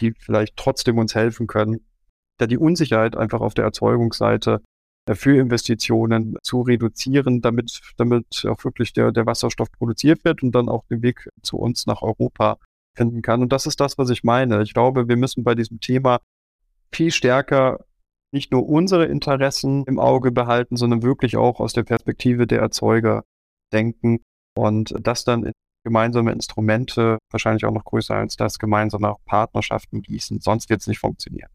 die 0.00 0.14
vielleicht 0.18 0.56
trotzdem 0.56 0.98
uns 0.98 1.14
helfen 1.14 1.46
können, 1.46 1.86
da 2.38 2.46
die 2.46 2.58
Unsicherheit 2.58 3.16
einfach 3.16 3.40
auf 3.40 3.54
der 3.54 3.64
Erzeugungsseite 3.64 4.62
für 5.14 5.38
Investitionen 5.38 6.36
zu 6.42 6.62
reduzieren, 6.62 7.40
damit, 7.40 7.80
damit 7.96 8.44
auch 8.48 8.64
wirklich 8.64 8.92
der, 8.92 9.12
der 9.12 9.26
Wasserstoff 9.26 9.70
produziert 9.70 10.24
wird 10.24 10.42
und 10.42 10.52
dann 10.52 10.68
auch 10.68 10.84
den 10.90 11.02
Weg 11.02 11.28
zu 11.42 11.58
uns 11.58 11.86
nach 11.86 12.02
Europa 12.02 12.58
finden 12.96 13.22
kann. 13.22 13.42
Und 13.42 13.52
das 13.52 13.66
ist 13.66 13.80
das, 13.80 13.98
was 13.98 14.10
ich 14.10 14.24
meine. 14.24 14.62
Ich 14.62 14.74
glaube, 14.74 15.08
wir 15.08 15.16
müssen 15.16 15.44
bei 15.44 15.54
diesem 15.54 15.80
Thema 15.80 16.18
viel 16.92 17.12
stärker 17.12 17.84
nicht 18.32 18.50
nur 18.50 18.68
unsere 18.68 19.06
Interessen 19.06 19.84
im 19.86 20.00
Auge 20.00 20.32
behalten, 20.32 20.76
sondern 20.76 21.02
wirklich 21.02 21.36
auch 21.36 21.60
aus 21.60 21.72
der 21.72 21.84
Perspektive 21.84 22.46
der 22.46 22.60
Erzeuger 22.60 23.22
denken 23.72 24.20
und 24.56 24.94
das 25.00 25.24
dann 25.24 25.44
in 25.44 25.52
gemeinsame 25.86 26.32
Instrumente, 26.32 27.18
wahrscheinlich 27.30 27.64
auch 27.64 27.70
noch 27.70 27.84
größer 27.84 28.16
als 28.16 28.34
das, 28.34 28.58
gemeinsame 28.58 29.14
Partnerschaften 29.24 30.02
gießen. 30.02 30.40
Sonst 30.40 30.68
wird 30.68 30.80
es 30.80 30.88
nicht 30.88 30.98
funktionieren. 30.98 31.48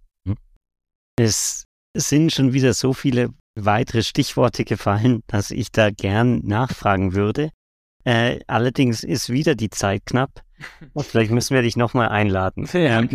Es 1.19 1.65
sind 1.93 2.31
schon 2.31 2.53
wieder 2.53 2.73
so 2.73 2.93
viele 2.93 3.33
weitere 3.59 4.03
Stichworte 4.03 4.63
gefallen, 4.63 5.21
dass 5.27 5.51
ich 5.51 5.69
da 5.73 5.91
gern 5.91 6.39
nachfragen 6.45 7.13
würde. 7.13 7.49
Äh, 8.05 8.39
allerdings 8.47 9.03
ist 9.03 9.29
wieder 9.29 9.55
die 9.55 9.69
Zeit 9.69 10.05
knapp. 10.05 10.41
Vielleicht 10.97 11.31
müssen 11.31 11.53
wir 11.53 11.61
dich 11.61 11.75
nochmal 11.75 12.07
einladen. 12.07 12.69
Ja. 12.71 13.01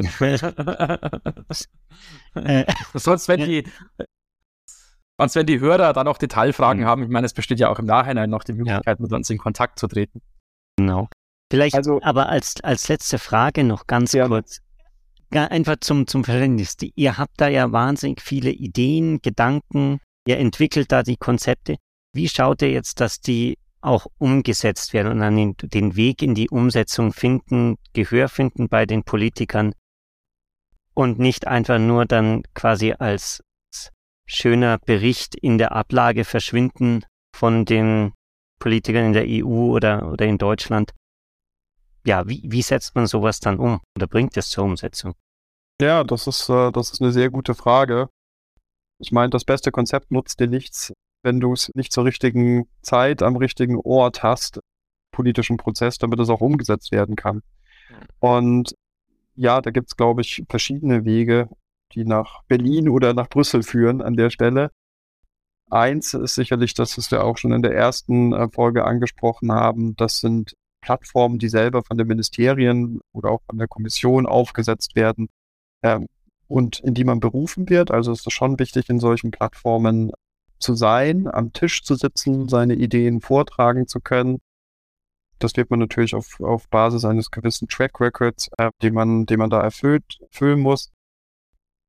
äh, 2.34 2.66
sonst, 2.92 3.28
wenn 3.28 3.40
die, 3.40 3.66
sonst, 5.18 5.34
wenn 5.34 5.46
die 5.46 5.60
Hörer 5.60 5.94
dann 5.94 6.08
auch 6.08 6.18
Detailfragen 6.18 6.82
mhm. 6.82 6.86
haben, 6.86 7.02
ich 7.04 7.08
meine, 7.08 7.24
es 7.24 7.32
besteht 7.32 7.58
ja 7.58 7.70
auch 7.70 7.78
im 7.78 7.86
Nachhinein 7.86 8.28
noch 8.28 8.44
die 8.44 8.52
Möglichkeit, 8.52 8.98
ja. 8.98 9.02
mit 9.02 9.12
uns 9.14 9.30
in 9.30 9.38
Kontakt 9.38 9.78
zu 9.78 9.88
treten. 9.88 10.20
Genau. 10.76 11.08
Vielleicht 11.50 11.74
also, 11.74 12.00
aber 12.02 12.28
als, 12.28 12.62
als 12.62 12.88
letzte 12.88 13.18
Frage 13.18 13.64
noch 13.64 13.86
ganz 13.86 14.12
ja. 14.12 14.26
kurz. 14.26 14.60
Einfach 15.30 15.76
zum, 15.80 16.06
zum 16.06 16.24
Verständnis. 16.24 16.76
Ihr 16.94 17.18
habt 17.18 17.40
da 17.40 17.48
ja 17.48 17.72
wahnsinnig 17.72 18.22
viele 18.22 18.50
Ideen, 18.50 19.20
Gedanken, 19.20 20.00
Ihr 20.26 20.38
entwickelt 20.38 20.90
da 20.92 21.02
die 21.02 21.16
Konzepte. 21.16 21.76
Wie 22.12 22.28
schaut 22.28 22.60
ihr 22.62 22.70
jetzt, 22.70 23.00
dass 23.00 23.20
die 23.20 23.58
auch 23.80 24.06
umgesetzt 24.18 24.92
werden 24.92 25.12
und 25.12 25.20
dann 25.20 25.36
den, 25.36 25.54
den 25.56 25.94
Weg 25.94 26.22
in 26.22 26.34
die 26.34 26.50
Umsetzung 26.50 27.12
finden, 27.12 27.76
Gehör 27.92 28.28
finden 28.28 28.68
bei 28.68 28.84
den 28.84 29.04
Politikern 29.04 29.72
und 30.94 31.20
nicht 31.20 31.46
einfach 31.46 31.78
nur 31.78 32.04
dann 32.04 32.42
quasi 32.54 32.92
als 32.98 33.44
schöner 34.26 34.78
Bericht 34.78 35.36
in 35.36 35.58
der 35.58 35.72
Ablage 35.72 36.24
verschwinden 36.24 37.04
von 37.32 37.64
den 37.64 38.12
Politikern 38.58 39.06
in 39.06 39.12
der 39.12 39.24
EU 39.26 39.72
oder, 39.74 40.10
oder 40.12 40.26
in 40.26 40.38
Deutschland. 40.38 40.92
Ja, 42.04 42.28
wie, 42.28 42.42
wie 42.44 42.62
setzt 42.62 42.94
man 42.94 43.06
sowas 43.06 43.40
dann 43.40 43.58
um 43.58 43.80
oder 43.96 44.06
bringt 44.06 44.36
es 44.36 44.48
zur 44.48 44.64
Umsetzung? 44.64 45.14
Ja, 45.80 46.04
das 46.04 46.26
ist, 46.26 46.48
äh, 46.48 46.72
das 46.72 46.90
ist 46.90 47.02
eine 47.02 47.12
sehr 47.12 47.30
gute 47.30 47.54
Frage. 47.54 48.08
Ich 48.98 49.12
meine, 49.12 49.30
das 49.30 49.44
beste 49.44 49.70
Konzept 49.70 50.10
nutzt 50.10 50.40
dir 50.40 50.46
nichts, 50.46 50.92
wenn 51.22 51.40
du 51.40 51.52
es 51.52 51.70
nicht 51.74 51.92
zur 51.92 52.04
richtigen 52.04 52.68
Zeit 52.82 53.22
am 53.22 53.36
richtigen 53.36 53.76
Ort 53.76 54.22
hast, 54.22 54.60
politischen 55.12 55.58
Prozess, 55.58 55.98
damit 55.98 56.20
es 56.20 56.30
auch 56.30 56.40
umgesetzt 56.40 56.92
werden 56.92 57.16
kann. 57.16 57.42
Und 58.20 58.74
ja, 59.34 59.60
da 59.60 59.70
gibt 59.70 59.88
es, 59.88 59.96
glaube 59.96 60.22
ich, 60.22 60.44
verschiedene 60.48 61.04
Wege, 61.04 61.48
die 61.92 62.04
nach 62.04 62.42
Berlin 62.44 62.88
oder 62.88 63.12
nach 63.12 63.28
Brüssel 63.28 63.62
führen 63.62 64.00
an 64.00 64.16
der 64.16 64.30
Stelle. 64.30 64.70
Eins 65.70 66.14
ist 66.14 66.36
sicherlich, 66.36 66.74
das 66.74 66.96
ist 66.96 67.10
ja 67.10 67.22
auch 67.22 67.38
schon 67.38 67.52
in 67.52 67.62
der 67.62 67.74
ersten 67.74 68.32
äh, 68.32 68.48
Folge 68.48 68.84
angesprochen 68.84 69.52
haben, 69.52 69.96
das 69.96 70.20
sind 70.20 70.54
Plattformen, 70.80 71.38
die 71.38 71.48
selber 71.48 71.82
von 71.82 71.98
den 71.98 72.06
Ministerien 72.06 73.00
oder 73.12 73.30
auch 73.30 73.42
von 73.48 73.58
der 73.58 73.66
Kommission 73.66 74.26
aufgesetzt 74.26 74.94
werden, 74.94 75.28
ähm, 75.82 76.06
und 76.48 76.78
in 76.80 76.94
die 76.94 77.04
man 77.04 77.20
berufen 77.20 77.68
wird. 77.68 77.90
Also 77.90 78.12
ist 78.12 78.26
es 78.26 78.32
schon 78.32 78.58
wichtig, 78.58 78.88
in 78.88 79.00
solchen 79.00 79.30
Plattformen 79.30 80.12
zu 80.58 80.74
sein, 80.74 81.26
am 81.26 81.52
Tisch 81.52 81.82
zu 81.82 81.96
sitzen, 81.96 82.48
seine 82.48 82.74
Ideen 82.74 83.20
vortragen 83.20 83.86
zu 83.88 84.00
können. 84.00 84.38
Das 85.38 85.56
wird 85.56 85.70
man 85.70 85.80
natürlich 85.80 86.14
auf, 86.14 86.40
auf 86.40 86.68
Basis 86.68 87.04
eines 87.04 87.30
gewissen 87.30 87.68
Track 87.68 88.00
Records, 88.00 88.48
äh, 88.56 88.70
den 88.82 88.94
man, 88.94 89.26
den 89.26 89.38
man 89.38 89.50
da 89.50 89.60
erfüllt, 89.60 90.18
erfüllen 90.20 90.60
muss. 90.60 90.92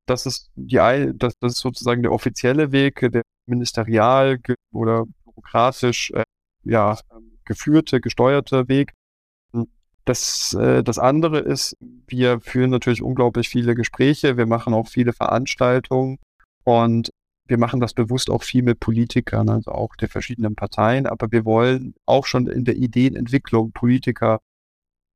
das 0.05 0.25
ist 0.25 0.49
die 0.55 0.77
das, 1.15 1.37
das 1.39 1.53
ist 1.53 1.59
sozusagen 1.59 2.01
der 2.01 2.11
offizielle 2.11 2.71
Weg, 2.71 2.99
der 3.11 3.21
ministerial 3.47 4.39
oder 4.71 5.05
bürokratisch 5.37 6.11
äh, 6.11 6.23
ja, 6.63 6.97
geführte, 7.45 8.01
gesteuerte 8.01 8.67
Weg. 8.67 8.93
Das, 10.05 10.53
äh, 10.53 10.83
das 10.83 10.99
andere 10.99 11.39
ist, 11.39 11.75
wir 12.07 12.39
führen 12.41 12.69
natürlich 12.69 13.01
unglaublich 13.01 13.49
viele 13.49 13.75
Gespräche, 13.75 14.37
wir 14.37 14.45
machen 14.45 14.73
auch 14.73 14.87
viele 14.87 15.13
Veranstaltungen 15.13 16.17
und 16.63 17.09
wir 17.47 17.57
machen 17.57 17.79
das 17.79 17.93
bewusst 17.93 18.29
auch 18.29 18.43
viel 18.43 18.63
mit 18.63 18.79
Politikern, 18.79 19.49
also 19.49 19.71
auch 19.71 19.95
der 19.95 20.09
verschiedenen 20.09 20.55
Parteien, 20.55 21.07
aber 21.07 21.31
wir 21.31 21.45
wollen 21.45 21.93
auch 22.05 22.25
schon 22.25 22.47
in 22.47 22.65
der 22.65 22.75
Ideenentwicklung 22.75 23.71
Politiker 23.71 24.39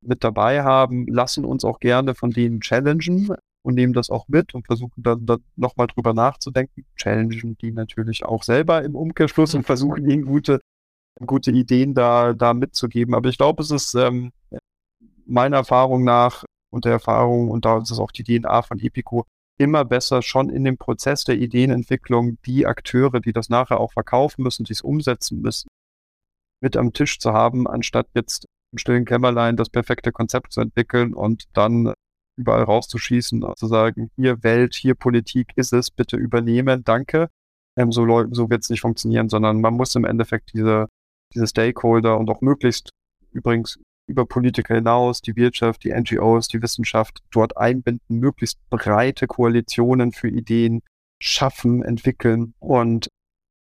mit 0.02 0.24
dabei 0.24 0.64
haben, 0.64 1.08
lassen 1.08 1.46
uns 1.46 1.64
auch 1.64 1.80
gerne 1.80 2.16
von 2.16 2.32
denen 2.32 2.62
challengen 2.62 3.36
und 3.64 3.76
nehmen 3.76 3.94
das 3.94 4.10
auch 4.10 4.28
mit 4.28 4.54
und 4.54 4.66
versuchen 4.66 5.04
dann, 5.04 5.26
dann 5.26 5.44
nochmal 5.56 5.88
drüber 5.88 6.14
nachzudenken, 6.14 6.86
challengen 6.96 7.58
die 7.62 7.72
natürlich 7.72 8.26
auch 8.26 8.44
selber 8.44 8.84
im 8.84 8.96
Umkehrschluss 8.96 9.54
und 9.54 9.64
versuchen 9.64 10.10
ihnen 10.10 10.26
gute, 10.26 10.60
gute 11.26 11.52
Ideen 11.52 11.94
da, 11.94 12.34
da 12.34 12.54
mitzugeben. 12.54 13.14
Aber 13.14 13.30
ich 13.30 13.38
glaube, 13.38 13.62
es 13.62 13.72
ist 13.72 13.94
ähm, 13.96 14.32
meiner 15.26 15.58
Erfahrung 15.58 16.04
nach 16.04 16.44
und 16.72 16.86
der 16.86 16.94
Erfahrung, 16.94 17.50
und 17.50 17.66
da 17.66 17.78
ist 17.80 17.92
es 17.92 18.00
auch 18.00 18.12
die 18.12 18.24
DNA 18.24 18.64
von 18.64 18.80
Epico, 18.80 19.26
immer 19.58 19.86
besser 19.86 20.22
schon 20.22 20.50
in 20.50 20.64
dem 20.64 20.78
Prozess 20.78 21.24
der 21.24 21.36
Ideenentwicklung 21.38 22.38
die 22.46 22.66
Akteure, 22.66 23.20
die 23.20 23.34
das 23.34 23.50
nachher 23.50 23.80
auch 23.80 23.94
verkaufen 23.94 24.42
müssen, 24.42 24.64
die 24.64 24.74
es 24.74 24.82
umsetzen 24.82 25.42
müssen, 25.42 25.68
mit 26.62 26.76
am 26.78 26.94
Tisch 26.94 27.20
zu 27.20 27.34
haben, 27.34 27.68
anstatt 27.68 28.08
jetzt 28.16 28.46
im 28.72 28.80
stillen 28.80 29.06
Kämmerlein 29.06 29.58
das 29.58 29.70
perfekte 29.70 30.12
Konzept 30.12 30.54
zu 30.54 30.62
entwickeln 30.62 31.14
und 31.14 31.46
dann 31.54 31.94
überall 32.42 32.64
rauszuschießen, 32.64 33.46
zu 33.56 33.68
sagen, 33.68 34.10
hier 34.16 34.44
Welt, 34.44 34.76
hier 34.76 34.96
Politik 34.96 35.52
ist 35.56 35.74
es, 35.74 35.92
bitte 35.92 36.18
übernehmen, 36.18 36.84
danke. 36.84 37.30
Ähm, 37.78 37.92
so 37.92 38.06
so 38.32 38.50
wird 38.50 38.64
es 38.64 38.70
nicht 38.70 38.82
funktionieren, 38.82 39.30
sondern 39.30 39.62
man 39.62 39.76
muss 39.76 39.96
im 39.96 40.06
Endeffekt 40.06 40.54
diese, 40.54 40.88
diese 41.34 41.48
Stakeholder 41.48 42.18
und 42.18 42.30
auch 42.30 42.42
möglichst 42.42 42.90
übrigens 43.32 43.80
über 44.08 44.26
Politiker 44.26 44.76
hinaus, 44.76 45.22
die 45.22 45.36
Wirtschaft, 45.36 45.84
die 45.84 45.94
NGOs, 45.94 46.48
die 46.50 46.62
Wissenschaft 46.62 47.20
dort 47.32 47.56
einbinden, 47.56 48.20
möglichst 48.20 48.60
breite 48.70 49.28
Koalitionen 49.28 50.12
für 50.12 50.28
Ideen 50.28 50.82
schaffen, 51.22 51.84
entwickeln 51.84 52.54
und 52.60 53.08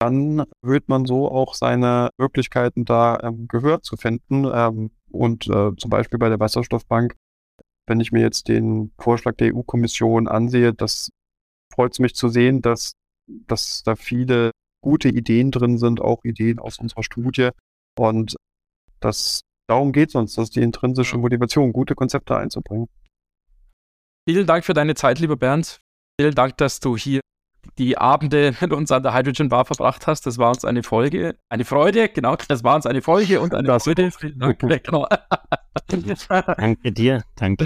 dann 0.03 0.43
wird 0.61 0.89
man 0.89 1.05
so 1.05 1.31
auch 1.31 1.53
seine 1.53 2.09
Möglichkeiten 2.17 2.83
da 2.83 3.19
ähm, 3.23 3.47
Gehör 3.47 3.81
zu 3.81 3.95
finden. 3.95 4.45
Ähm, 4.53 4.91
und 5.11 5.47
äh, 5.47 5.71
zum 5.77 5.89
Beispiel 5.89 6.19
bei 6.19 6.27
der 6.27 6.39
Wasserstoffbank, 6.39 7.15
wenn 7.87 7.99
ich 7.99 8.11
mir 8.11 8.21
jetzt 8.21 8.47
den 8.47 8.91
Vorschlag 8.97 9.35
der 9.35 9.55
EU-Kommission 9.55 10.27
ansehe, 10.27 10.73
das 10.73 11.09
freut 11.73 11.93
es 11.93 11.99
mich 11.99 12.15
zu 12.15 12.29
sehen, 12.29 12.61
dass, 12.61 12.93
dass 13.27 13.83
da 13.83 13.95
viele 13.95 14.51
gute 14.81 15.09
Ideen 15.09 15.51
drin 15.51 15.77
sind, 15.77 16.01
auch 16.01 16.23
Ideen 16.23 16.59
aus 16.59 16.79
unserer 16.79 17.03
Studie. 17.03 17.49
Und 17.97 18.35
das 18.99 19.41
Darum 19.67 19.93
geht 19.93 20.09
es 20.09 20.15
uns, 20.15 20.35
das 20.35 20.45
ist 20.45 20.55
die 20.55 20.61
intrinsische 20.61 21.17
Motivation, 21.17 21.71
gute 21.71 21.95
Konzepte 21.95 22.35
einzubringen. 22.37 22.87
Vielen 24.27 24.45
Dank 24.45 24.65
für 24.65 24.73
deine 24.73 24.95
Zeit, 24.95 25.19
lieber 25.19 25.37
Bernd. 25.37 25.79
Vielen 26.19 26.35
Dank, 26.35 26.57
dass 26.57 26.79
du 26.79 26.97
hier 26.97 27.21
die 27.77 27.97
Abende 27.97 28.53
mit 28.61 28.71
uns 28.73 28.91
an 28.91 29.03
der 29.03 29.13
Hydrogen 29.13 29.49
Bar 29.49 29.65
verbracht 29.65 30.07
hast. 30.07 30.25
Das 30.25 30.37
war 30.37 30.49
uns 30.49 30.65
eine 30.65 30.83
Folge, 30.83 31.35
eine 31.49 31.65
Freude, 31.65 32.09
genau. 32.09 32.35
Das 32.47 32.63
war 32.63 32.75
uns 32.75 32.85
eine 32.85 33.01
Folge 33.01 33.41
und 33.41 33.53
eine 33.53 33.67
das 33.67 33.83
Freude. 33.83 34.11
Vielen 34.11 34.39
Dank. 34.39 34.63
Genau. 34.83 35.07
danke 36.57 36.91
dir, 36.91 37.23
danke. 37.35 37.65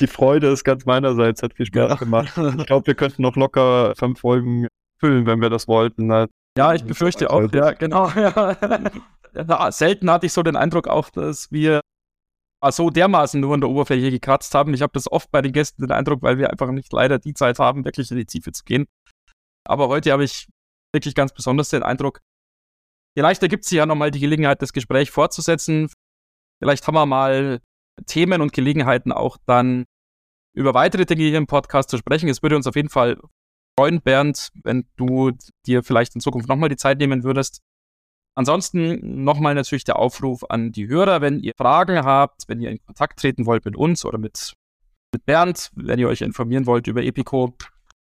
Die 0.00 0.06
Freude 0.06 0.48
ist 0.48 0.64
ganz 0.64 0.86
meinerseits, 0.86 1.42
hat 1.42 1.54
viel 1.54 1.66
Spaß 1.66 1.90
ja. 1.90 1.94
gemacht. 1.96 2.32
Ich 2.58 2.66
glaube, 2.66 2.86
wir 2.86 2.94
könnten 2.94 3.22
noch 3.22 3.36
locker 3.36 3.94
fünf 3.96 4.20
Folgen 4.20 4.66
füllen, 4.98 5.26
wenn 5.26 5.40
wir 5.40 5.50
das 5.50 5.68
wollten. 5.68 6.10
Ja, 6.56 6.74
ich 6.74 6.84
befürchte 6.84 7.30
auch, 7.30 7.52
ja, 7.52 7.72
genau. 7.72 8.10
Ja 8.10 8.56
selten 9.70 10.10
hatte 10.10 10.26
ich 10.26 10.32
so 10.32 10.42
den 10.42 10.56
Eindruck 10.56 10.88
auch, 10.88 11.10
dass 11.10 11.50
wir 11.50 11.80
so 12.70 12.90
dermaßen 12.90 13.40
nur 13.40 13.54
an 13.54 13.60
der 13.60 13.70
Oberfläche 13.70 14.10
gekratzt 14.10 14.54
haben. 14.54 14.72
Ich 14.74 14.82
habe 14.82 14.92
das 14.92 15.10
oft 15.10 15.30
bei 15.32 15.42
den 15.42 15.52
Gästen 15.52 15.82
den 15.82 15.90
Eindruck, 15.90 16.22
weil 16.22 16.38
wir 16.38 16.50
einfach 16.50 16.70
nicht 16.70 16.92
leider 16.92 17.18
die 17.18 17.34
Zeit 17.34 17.58
haben, 17.58 17.84
wirklich 17.84 18.10
in 18.10 18.16
die 18.16 18.26
Tiefe 18.26 18.52
zu 18.52 18.62
gehen. 18.64 18.86
Aber 19.64 19.88
heute 19.88 20.12
habe 20.12 20.22
ich 20.24 20.48
wirklich 20.94 21.14
ganz 21.14 21.32
besonders 21.32 21.70
den 21.70 21.82
Eindruck, 21.82 22.20
vielleicht 23.16 23.42
ergibt 23.42 23.64
sich 23.64 23.78
ja 23.78 23.86
nochmal 23.86 24.10
die 24.10 24.20
Gelegenheit, 24.20 24.62
das 24.62 24.72
Gespräch 24.72 25.10
fortzusetzen. 25.10 25.90
Vielleicht 26.62 26.86
haben 26.86 26.94
wir 26.94 27.06
mal 27.06 27.60
Themen 28.06 28.40
und 28.40 28.52
Gelegenheiten 28.52 29.12
auch 29.12 29.38
dann 29.46 29.84
über 30.54 30.74
weitere 30.74 31.06
Dinge 31.06 31.24
hier 31.24 31.38
im 31.38 31.46
Podcast 31.46 31.90
zu 31.90 31.98
sprechen. 31.98 32.28
Es 32.28 32.42
würde 32.42 32.56
uns 32.56 32.66
auf 32.66 32.76
jeden 32.76 32.90
Fall 32.90 33.18
freuen, 33.78 34.02
Bernd, 34.02 34.50
wenn 34.62 34.86
du 34.96 35.32
dir 35.66 35.82
vielleicht 35.82 36.14
in 36.14 36.20
Zukunft 36.20 36.48
nochmal 36.48 36.68
die 36.68 36.76
Zeit 36.76 36.98
nehmen 36.98 37.24
würdest, 37.24 37.62
Ansonsten 38.34 39.24
nochmal 39.24 39.54
natürlich 39.54 39.84
der 39.84 39.98
Aufruf 39.98 40.44
an 40.48 40.72
die 40.72 40.88
Hörer, 40.88 41.20
wenn 41.20 41.38
ihr 41.38 41.52
Fragen 41.56 42.04
habt, 42.04 42.44
wenn 42.48 42.60
ihr 42.60 42.70
in 42.70 42.78
Kontakt 42.84 43.20
treten 43.20 43.44
wollt 43.44 43.64
mit 43.64 43.76
uns 43.76 44.06
oder 44.06 44.18
mit, 44.18 44.54
mit 45.12 45.26
Bernd, 45.26 45.70
wenn 45.74 45.98
ihr 45.98 46.08
euch 46.08 46.22
informieren 46.22 46.66
wollt 46.66 46.86
über 46.86 47.02
Epico, 47.02 47.54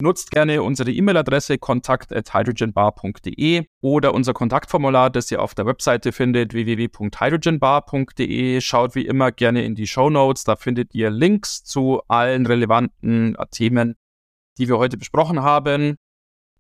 nutzt 0.02 0.32
gerne 0.32 0.62
unsere 0.62 0.92
E-Mail-Adresse 0.92 1.58
kontakt.hydrogenbar.de 1.58 3.66
oder 3.82 4.14
unser 4.14 4.34
Kontaktformular, 4.34 5.10
das 5.10 5.32
ihr 5.32 5.42
auf 5.42 5.56
der 5.56 5.66
Webseite 5.66 6.12
findet, 6.12 6.54
www.hydrogenbar.de. 6.54 8.60
Schaut 8.62 8.94
wie 8.96 9.08
immer 9.08 9.32
gerne 9.32 9.64
in 9.64 9.76
die 9.76 9.88
Show 9.88 10.10
Notes, 10.10 10.44
da 10.44 10.58
findet 10.58 10.94
ihr 10.94 11.10
Links 11.10 11.64
zu 11.64 12.02
allen 12.08 12.46
relevanten 12.46 13.38
Themen, 13.52 13.96
die 14.58 14.68
wir 14.68 14.78
heute 14.78 14.98
besprochen 14.98 15.42
haben. 15.42 15.96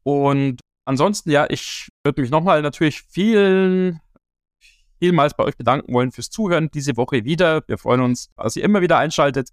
Und 0.03 0.61
ansonsten, 0.87 1.29
ja, 1.29 1.45
ich 1.49 1.89
würde 2.03 2.21
mich 2.21 2.31
nochmal 2.31 2.61
natürlich 2.61 3.01
vielen, 3.01 3.99
vielmals 4.99 5.35
bei 5.35 5.43
euch 5.43 5.57
bedanken 5.57 5.93
wollen 5.93 6.11
fürs 6.11 6.29
Zuhören 6.29 6.69
diese 6.73 6.97
Woche 6.97 7.25
wieder. 7.25 7.63
Wir 7.67 7.77
freuen 7.77 8.01
uns, 8.01 8.31
dass 8.35 8.55
ihr 8.55 8.63
immer 8.63 8.81
wieder 8.81 8.97
einschaltet 8.97 9.49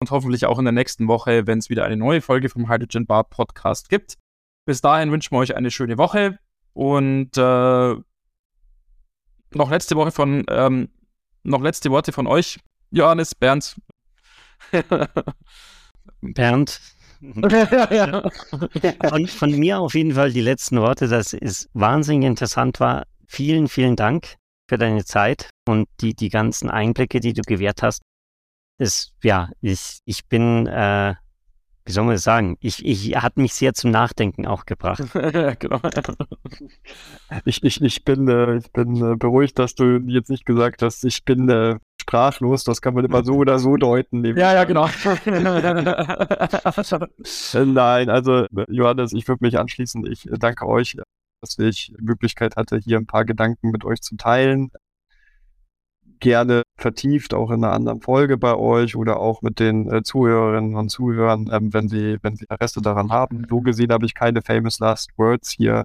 und 0.00 0.10
hoffentlich 0.10 0.46
auch 0.46 0.58
in 0.58 0.64
der 0.64 0.72
nächsten 0.72 1.08
Woche, 1.08 1.46
wenn 1.46 1.58
es 1.58 1.70
wieder 1.70 1.84
eine 1.84 1.96
neue 1.96 2.20
Folge 2.20 2.48
vom 2.48 2.68
Hydrogen 2.68 3.06
Bar 3.06 3.24
Podcast 3.24 3.88
gibt. 3.88 4.18
Bis 4.66 4.80
dahin 4.80 5.10
wünschen 5.12 5.32
wir 5.32 5.38
euch 5.38 5.56
eine 5.56 5.70
schöne 5.70 5.98
Woche 5.98 6.38
und 6.72 7.36
äh, 7.36 7.94
noch 9.54 9.70
letzte 9.70 9.96
Woche 9.96 10.10
von 10.10 10.44
ähm, 10.48 10.88
noch 11.44 11.60
letzte 11.60 11.90
Worte 11.90 12.12
von 12.12 12.26
euch, 12.26 12.60
Johannes, 12.90 13.34
Bernd. 13.34 13.76
Bernd, 16.20 16.80
von, 19.08 19.26
von 19.28 19.50
mir 19.52 19.78
auf 19.78 19.94
jeden 19.94 20.14
Fall 20.14 20.32
die 20.32 20.40
letzten 20.40 20.80
Worte, 20.80 21.06
dass 21.06 21.32
es 21.32 21.68
wahnsinnig 21.72 22.26
interessant 22.26 22.80
war. 22.80 23.06
Vielen, 23.28 23.68
vielen 23.68 23.94
Dank 23.96 24.36
für 24.68 24.76
deine 24.76 25.04
Zeit 25.04 25.50
und 25.68 25.88
die, 26.00 26.14
die 26.14 26.30
ganzen 26.30 26.68
Einblicke, 26.68 27.20
die 27.20 27.32
du 27.32 27.42
gewährt 27.42 27.82
hast. 27.82 28.02
Es, 28.78 29.12
ja, 29.22 29.50
ich, 29.60 30.00
ich 30.04 30.26
bin, 30.26 30.66
äh, 30.66 31.14
wie 31.84 31.92
soll 31.92 32.04
man 32.04 32.14
das 32.14 32.24
sagen? 32.24 32.56
Ich, 32.60 32.84
ich 32.84 33.16
hat 33.16 33.36
mich 33.36 33.54
sehr 33.54 33.74
zum 33.74 33.92
Nachdenken 33.92 34.46
auch 34.46 34.66
gebracht. 34.66 35.04
genau. 35.58 35.80
Ich, 37.44 37.62
ich, 37.62 37.80
ich 37.80 38.04
bin, 38.04 38.28
äh, 38.28 38.56
ich 38.56 38.72
bin 38.72 38.96
äh, 38.96 39.16
beruhigt, 39.16 39.58
dass 39.58 39.74
du 39.74 39.98
jetzt 40.06 40.30
nicht 40.30 40.44
gesagt 40.44 40.82
hast, 40.82 41.04
ich 41.04 41.24
bin 41.24 41.48
äh, 41.48 41.78
sprachlos. 42.02 42.64
Das 42.64 42.82
kann 42.82 42.94
man 42.94 43.04
immer 43.04 43.24
so 43.24 43.34
oder 43.34 43.58
so 43.58 43.76
deuten. 43.76 44.24
Ja, 44.24 44.52
ja, 44.52 44.64
genau. 44.64 44.84
Nein, 47.54 48.10
also 48.10 48.46
Johannes, 48.68 49.12
ich 49.12 49.26
würde 49.26 49.44
mich 49.44 49.58
anschließen. 49.58 50.04
Ich 50.06 50.28
danke 50.38 50.66
euch, 50.66 50.96
dass 51.40 51.58
ich 51.58 51.92
die 51.96 52.04
Möglichkeit 52.04 52.56
hatte, 52.56 52.78
hier 52.78 52.98
ein 52.98 53.06
paar 53.06 53.24
Gedanken 53.24 53.70
mit 53.70 53.84
euch 53.84 54.02
zu 54.02 54.16
teilen. 54.16 54.70
Gerne 56.20 56.62
vertieft 56.76 57.34
auch 57.34 57.50
in 57.50 57.64
einer 57.64 57.72
anderen 57.72 58.00
Folge 58.00 58.36
bei 58.36 58.54
euch 58.54 58.94
oder 58.94 59.18
auch 59.18 59.42
mit 59.42 59.58
den 59.58 59.90
äh, 59.90 60.02
Zuhörerinnen 60.02 60.76
und 60.76 60.88
Zuhörern, 60.88 61.48
ähm, 61.50 61.72
wenn 61.72 61.88
sie, 61.88 62.18
wenn 62.22 62.36
sie 62.36 62.44
Interesse 62.48 62.80
daran 62.80 63.10
haben. 63.10 63.46
So 63.48 63.60
gesehen 63.60 63.92
habe 63.92 64.06
ich 64.06 64.14
keine 64.14 64.42
famous 64.42 64.78
last 64.78 65.10
words 65.16 65.50
hier, 65.50 65.84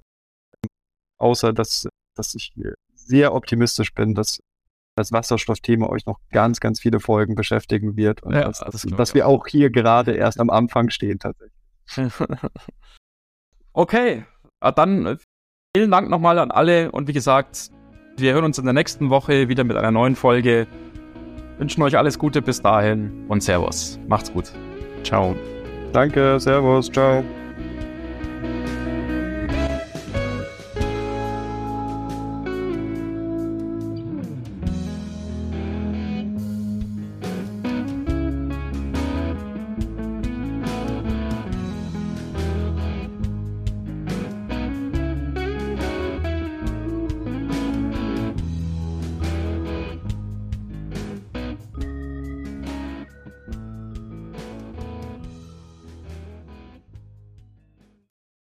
außer 1.17 1.53
dass, 1.53 1.87
dass 2.15 2.35
ich 2.35 2.53
sehr 2.93 3.33
optimistisch 3.33 3.95
bin, 3.95 4.13
dass 4.13 4.39
das 4.97 5.11
Wasserstoffthema 5.11 5.87
euch 5.87 6.05
noch 6.05 6.19
ganz, 6.31 6.59
ganz 6.59 6.79
viele 6.79 6.99
Folgen 6.99 7.35
beschäftigen 7.35 7.95
wird 7.95 8.23
und 8.23 8.33
ja, 8.33 8.45
dass, 8.45 8.59
das 8.59 8.81
dass 8.81 9.13
wir 9.13 9.27
auch 9.27 9.47
hier 9.47 9.69
gerade 9.69 10.13
erst 10.13 10.39
am 10.39 10.49
Anfang 10.49 10.89
stehen 10.89 11.19
tatsächlich. 11.19 11.53
okay, 13.73 14.25
dann 14.59 15.05
äh, 15.05 15.17
vielen 15.75 15.91
Dank 15.91 16.09
nochmal 16.09 16.39
an 16.39 16.51
alle 16.51 16.91
und 16.91 17.07
wie 17.07 17.13
gesagt, 17.13 17.69
wir 18.17 18.33
hören 18.33 18.45
uns 18.45 18.57
in 18.57 18.65
der 18.65 18.73
nächsten 18.73 19.11
Woche 19.11 19.47
wieder 19.47 19.63
mit 19.63 19.77
einer 19.77 19.91
neuen 19.91 20.15
Folge. 20.15 20.67
Wünschen 21.59 21.83
euch 21.83 21.95
alles 21.95 22.17
Gute 22.17 22.41
bis 22.41 22.61
dahin 22.61 23.25
und 23.27 23.41
Servus. 23.41 23.99
Macht's 24.07 24.33
gut. 24.33 24.51
Ciao. 25.03 25.35
Danke, 25.93 26.39
Servus, 26.39 26.91
ciao. 26.91 27.23